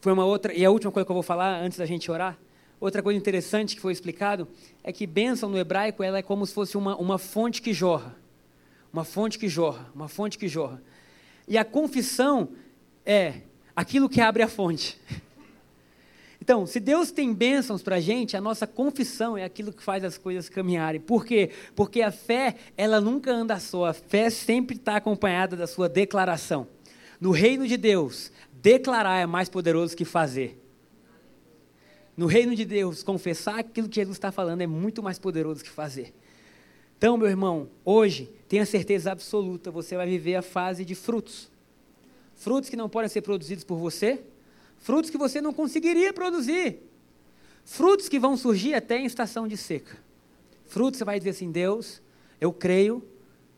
[0.00, 2.36] foi uma outra, e a última coisa que eu vou falar antes da gente orar.
[2.80, 4.48] Outra coisa interessante que foi explicado
[4.82, 8.16] é que bênção no hebraico ela é como se fosse uma, uma fonte que jorra.
[8.92, 10.82] Uma fonte que jorra, uma fonte que jorra.
[11.48, 12.48] E a confissão
[13.04, 13.42] é
[13.74, 15.00] aquilo que abre a fonte.
[16.46, 20.04] Então, se Deus tem bênçãos para a gente, a nossa confissão é aquilo que faz
[20.04, 21.00] as coisas caminharem.
[21.00, 21.50] Por quê?
[21.74, 23.86] Porque a fé, ela nunca anda só.
[23.86, 26.68] A fé sempre está acompanhada da sua declaração.
[27.20, 28.30] No reino de Deus,
[28.62, 30.56] declarar é mais poderoso que fazer.
[32.16, 35.70] No reino de Deus, confessar aquilo que Jesus está falando é muito mais poderoso que
[35.70, 36.14] fazer.
[36.96, 41.50] Então, meu irmão, hoje, tenha certeza absoluta, você vai viver a fase de frutos.
[42.36, 44.22] Frutos que não podem ser produzidos por você,
[44.78, 46.80] frutos que você não conseguiria produzir.
[47.64, 49.98] Frutos que vão surgir até em estação de seca.
[50.66, 52.00] Frutos você vai dizer assim: Deus,
[52.40, 53.02] eu creio,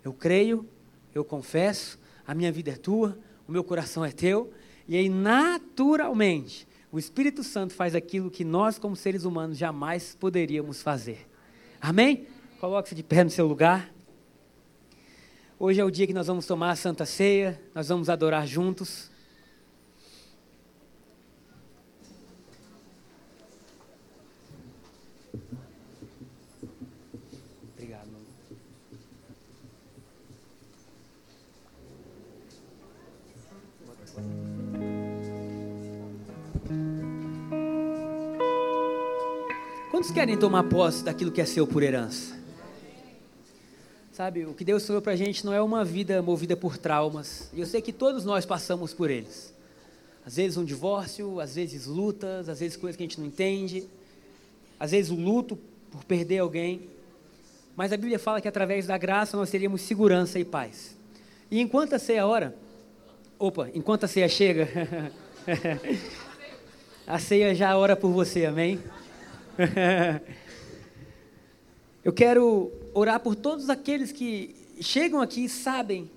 [0.05, 0.67] eu creio,
[1.15, 4.53] eu confesso, a minha vida é tua, o meu coração é teu,
[4.87, 10.81] e aí naturalmente o Espírito Santo faz aquilo que nós, como seres humanos, jamais poderíamos
[10.81, 11.29] fazer.
[11.81, 12.27] Amém?
[12.61, 13.93] Coloque-se de pé no seu lugar.
[15.59, 19.11] Hoje é o dia que nós vamos tomar a Santa Ceia, nós vamos adorar juntos.
[40.09, 42.35] Quantos querem tomar posse daquilo que é seu por herança?
[44.11, 47.51] Sabe, o que Deus sonhou para a gente não é uma vida movida por traumas.
[47.53, 49.53] E eu sei que todos nós passamos por eles.
[50.25, 53.87] Às vezes um divórcio, às vezes lutas, às vezes coisas que a gente não entende,
[54.81, 55.59] às vezes o luto
[55.91, 56.89] por perder alguém.
[57.77, 60.97] Mas a Bíblia fala que através da graça nós teríamos segurança e paz.
[61.51, 62.57] E enquanto a ceia ora,
[63.39, 65.13] opa, enquanto a ceia chega,
[67.07, 68.81] a ceia já ora por você, amém?
[72.05, 76.09] Eu quero orar por todos aqueles que chegam aqui e sabem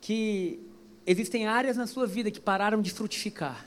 [0.00, 0.60] que
[1.06, 3.66] existem áreas na sua vida que pararam de frutificar.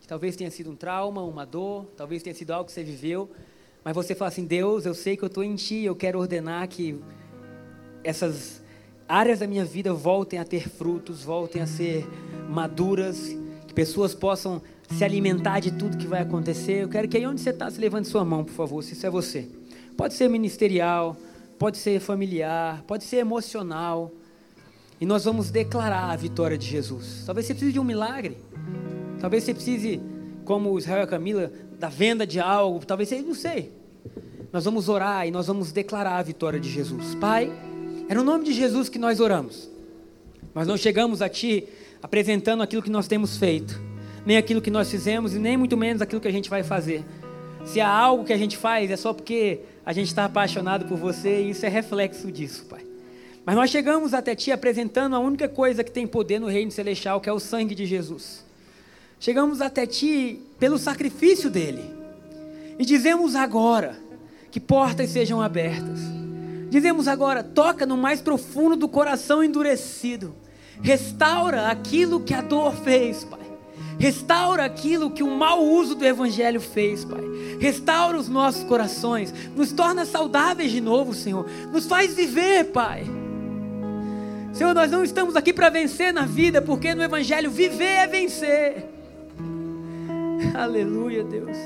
[0.00, 3.30] Que talvez tenha sido um trauma, uma dor, talvez tenha sido algo que você viveu,
[3.82, 6.68] mas você fala assim: Deus, eu sei que eu estou em Ti, eu quero ordenar
[6.68, 7.00] que
[8.04, 8.62] essas
[9.08, 12.06] áreas da minha vida voltem a ter frutos, voltem a ser
[12.48, 13.34] maduras,
[13.66, 16.82] que pessoas possam se alimentar de tudo que vai acontecer.
[16.82, 19.06] Eu quero que aí onde você está, se levante sua mão, por favor, se isso
[19.06, 19.48] é você.
[19.96, 21.16] Pode ser ministerial,
[21.58, 24.12] pode ser familiar, pode ser emocional.
[25.00, 27.24] E nós vamos declarar a vitória de Jesus.
[27.26, 28.38] Talvez você precise de um milagre.
[29.20, 30.00] Talvez você precise,
[30.44, 32.84] como Israel e Camila, da venda de algo.
[32.84, 33.72] Talvez você, não sei.
[34.52, 37.14] Nós vamos orar e nós vamos declarar a vitória de Jesus.
[37.16, 37.52] Pai,
[38.08, 39.68] é no nome de Jesus que nós oramos.
[40.54, 41.64] Nós não chegamos a Ti
[42.02, 43.85] apresentando aquilo que nós temos feito
[44.26, 47.04] nem aquilo que nós fizemos e nem muito menos aquilo que a gente vai fazer.
[47.64, 50.98] Se há algo que a gente faz, é só porque a gente está apaixonado por
[50.98, 52.84] você e isso é reflexo disso, Pai.
[53.44, 57.20] Mas nós chegamos até Ti apresentando a única coisa que tem poder no reino celestial,
[57.20, 58.44] que é o sangue de Jesus.
[59.20, 61.88] Chegamos até Ti pelo sacrifício dele.
[62.76, 63.96] E dizemos agora
[64.50, 66.00] que portas sejam abertas.
[66.68, 70.34] Dizemos agora, toca no mais profundo do coração endurecido.
[70.82, 73.45] Restaura aquilo que a dor fez, Pai.
[73.98, 77.24] Restaura aquilo que o mau uso do Evangelho fez, Pai.
[77.58, 79.32] Restaura os nossos corações.
[79.54, 81.46] Nos torna saudáveis de novo, Senhor.
[81.72, 83.06] Nos faz viver, Pai.
[84.52, 88.86] Senhor, nós não estamos aqui para vencer na vida, porque no Evangelho viver é vencer.
[90.54, 91.56] Aleluia, Deus.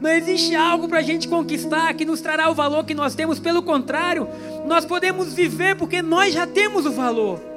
[0.00, 3.38] Não existe algo para a gente conquistar que nos trará o valor que nós temos,
[3.38, 4.28] pelo contrário,
[4.66, 7.47] nós podemos viver porque nós já temos o valor.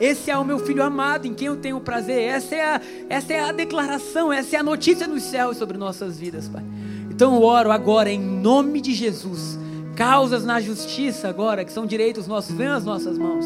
[0.00, 2.22] Esse é o meu filho amado em quem eu tenho prazer.
[2.22, 6.18] Essa é a, essa é a declaração, essa é a notícia nos céus sobre nossas
[6.18, 6.62] vidas, Pai.
[7.10, 9.58] Então eu oro agora em nome de Jesus.
[9.96, 13.44] Causas na justiça agora, que são direitos nossos, venham às nossas mãos.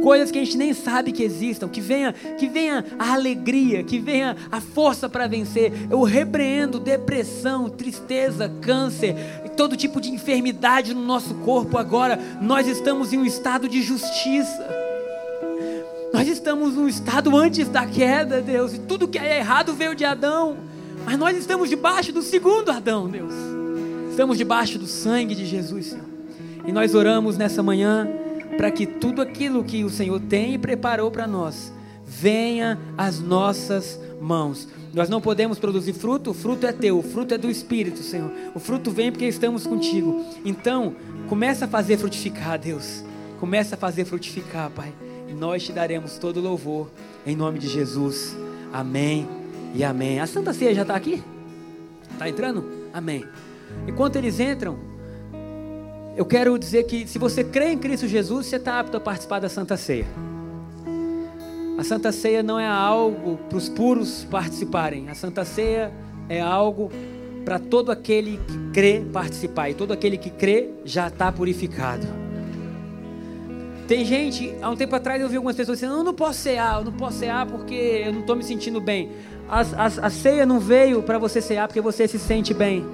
[0.00, 3.98] Coisas que a gente nem sabe que existam, que venha, que venha a alegria, que
[3.98, 5.72] venha a força para vencer.
[5.90, 9.16] Eu repreendo depressão, tristeza, câncer,
[9.56, 12.16] todo tipo de enfermidade no nosso corpo agora.
[12.40, 14.87] Nós estamos em um estado de justiça.
[16.28, 20.58] Estamos num estado antes da queda, Deus, e tudo que é errado veio de Adão,
[21.04, 23.32] mas nós estamos debaixo do segundo Adão, Deus.
[24.10, 26.04] Estamos debaixo do sangue de Jesus, Senhor.
[26.66, 28.06] E nós oramos nessa manhã
[28.58, 31.72] para que tudo aquilo que o Senhor tem e preparou para nós
[32.04, 34.68] venha às nossas mãos.
[34.92, 38.30] Nós não podemos produzir fruto, o fruto é teu, o fruto é do Espírito, Senhor.
[38.54, 40.26] O fruto vem porque estamos contigo.
[40.44, 40.94] Então,
[41.26, 43.02] começa a fazer frutificar, Deus.
[43.40, 44.92] Começa a fazer frutificar, Pai
[45.34, 46.90] nós te daremos todo louvor,
[47.26, 48.36] em nome de Jesus.
[48.72, 49.28] Amém
[49.74, 50.20] e amém.
[50.20, 51.22] A Santa Ceia já está aqui?
[52.10, 52.64] Está entrando?
[52.92, 53.24] Amém.
[53.86, 54.78] Enquanto eles entram,
[56.16, 59.38] eu quero dizer que se você crê em Cristo Jesus, você está apto a participar
[59.38, 60.06] da Santa Ceia.
[61.78, 65.08] A Santa Ceia não é algo para os puros participarem.
[65.08, 65.92] A Santa Ceia
[66.28, 66.90] é algo
[67.44, 69.70] para todo aquele que crê participar.
[69.70, 72.27] E todo aquele que crê já está purificado.
[73.88, 76.80] Tem gente, há um tempo atrás eu vi algumas pessoas dizendo: eu não posso cear,
[76.80, 79.10] eu não posso cear porque eu não estou me sentindo bem.
[79.48, 79.60] A,
[80.02, 82.84] a, ceia não veio para você cear porque você se sente bem.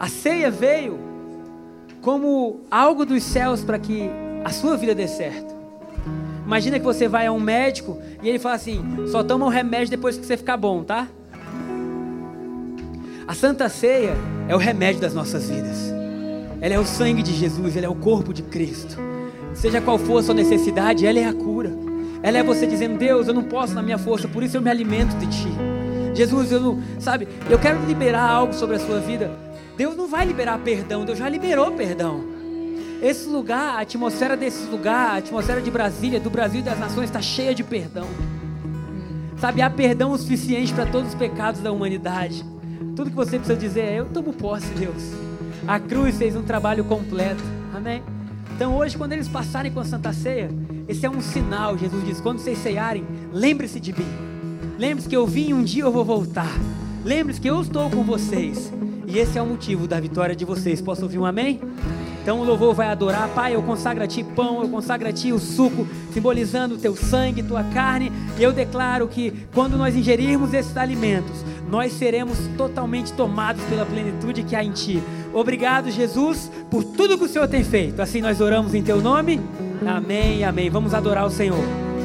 [0.00, 0.98] A ceia veio
[2.00, 4.08] como algo dos céus para que
[4.42, 5.54] a sua vida dê certo.
[6.46, 9.52] Imagina que você vai a um médico e ele fala assim: só toma o um
[9.52, 11.08] remédio depois que você ficar bom, tá?
[13.28, 14.16] A Santa Ceia
[14.48, 15.92] é o remédio das nossas vidas.
[16.58, 18.96] Ela é o sangue de Jesus, ela é o corpo de Cristo.
[19.56, 21.72] Seja qual for a sua necessidade, ela é a cura.
[22.22, 24.70] Ela é você dizendo: Deus, eu não posso na minha força, por isso eu me
[24.70, 25.48] alimento de Ti.
[26.14, 29.30] Jesus, eu não, sabe, eu quero liberar algo sobre a sua vida.
[29.76, 32.24] Deus não vai liberar perdão, Deus já liberou perdão.
[33.02, 37.04] Esse lugar, a atmosfera desse lugar, a atmosfera de Brasília, do Brasil e das nações
[37.04, 38.06] está cheia de perdão.
[39.38, 42.44] Sabe, há perdão o suficiente para todos os pecados da humanidade.
[42.94, 45.02] Tudo que você precisa dizer é: Eu tomo posse, Deus.
[45.68, 47.42] A cruz fez um trabalho completo.
[47.74, 48.02] Amém?
[48.56, 50.48] Então hoje, quando eles passarem com a Santa Ceia,
[50.88, 54.08] esse é um sinal, Jesus diz, quando vocês cearem, lembre-se de mim.
[54.78, 56.50] Lembre-se que eu vim e um dia eu vou voltar.
[57.04, 58.72] Lembre-se que eu estou com vocês.
[59.06, 60.80] E esse é o motivo da vitória de vocês.
[60.80, 61.60] Posso ouvir um amém?
[62.22, 65.32] Então o louvor vai adorar, Pai, eu consagro a Ti pão, eu consagro a Ti
[65.32, 70.52] o suco, simbolizando o Teu sangue, Tua carne, e eu declaro que quando nós ingerirmos
[70.54, 75.02] esses alimentos, nós seremos totalmente tomados pela plenitude que há em Ti.
[75.32, 78.00] Obrigado, Jesus, por tudo que o Senhor tem feito.
[78.00, 79.40] Assim nós oramos em Teu nome.
[79.86, 80.70] Amém, amém.
[80.70, 81.95] Vamos adorar o Senhor.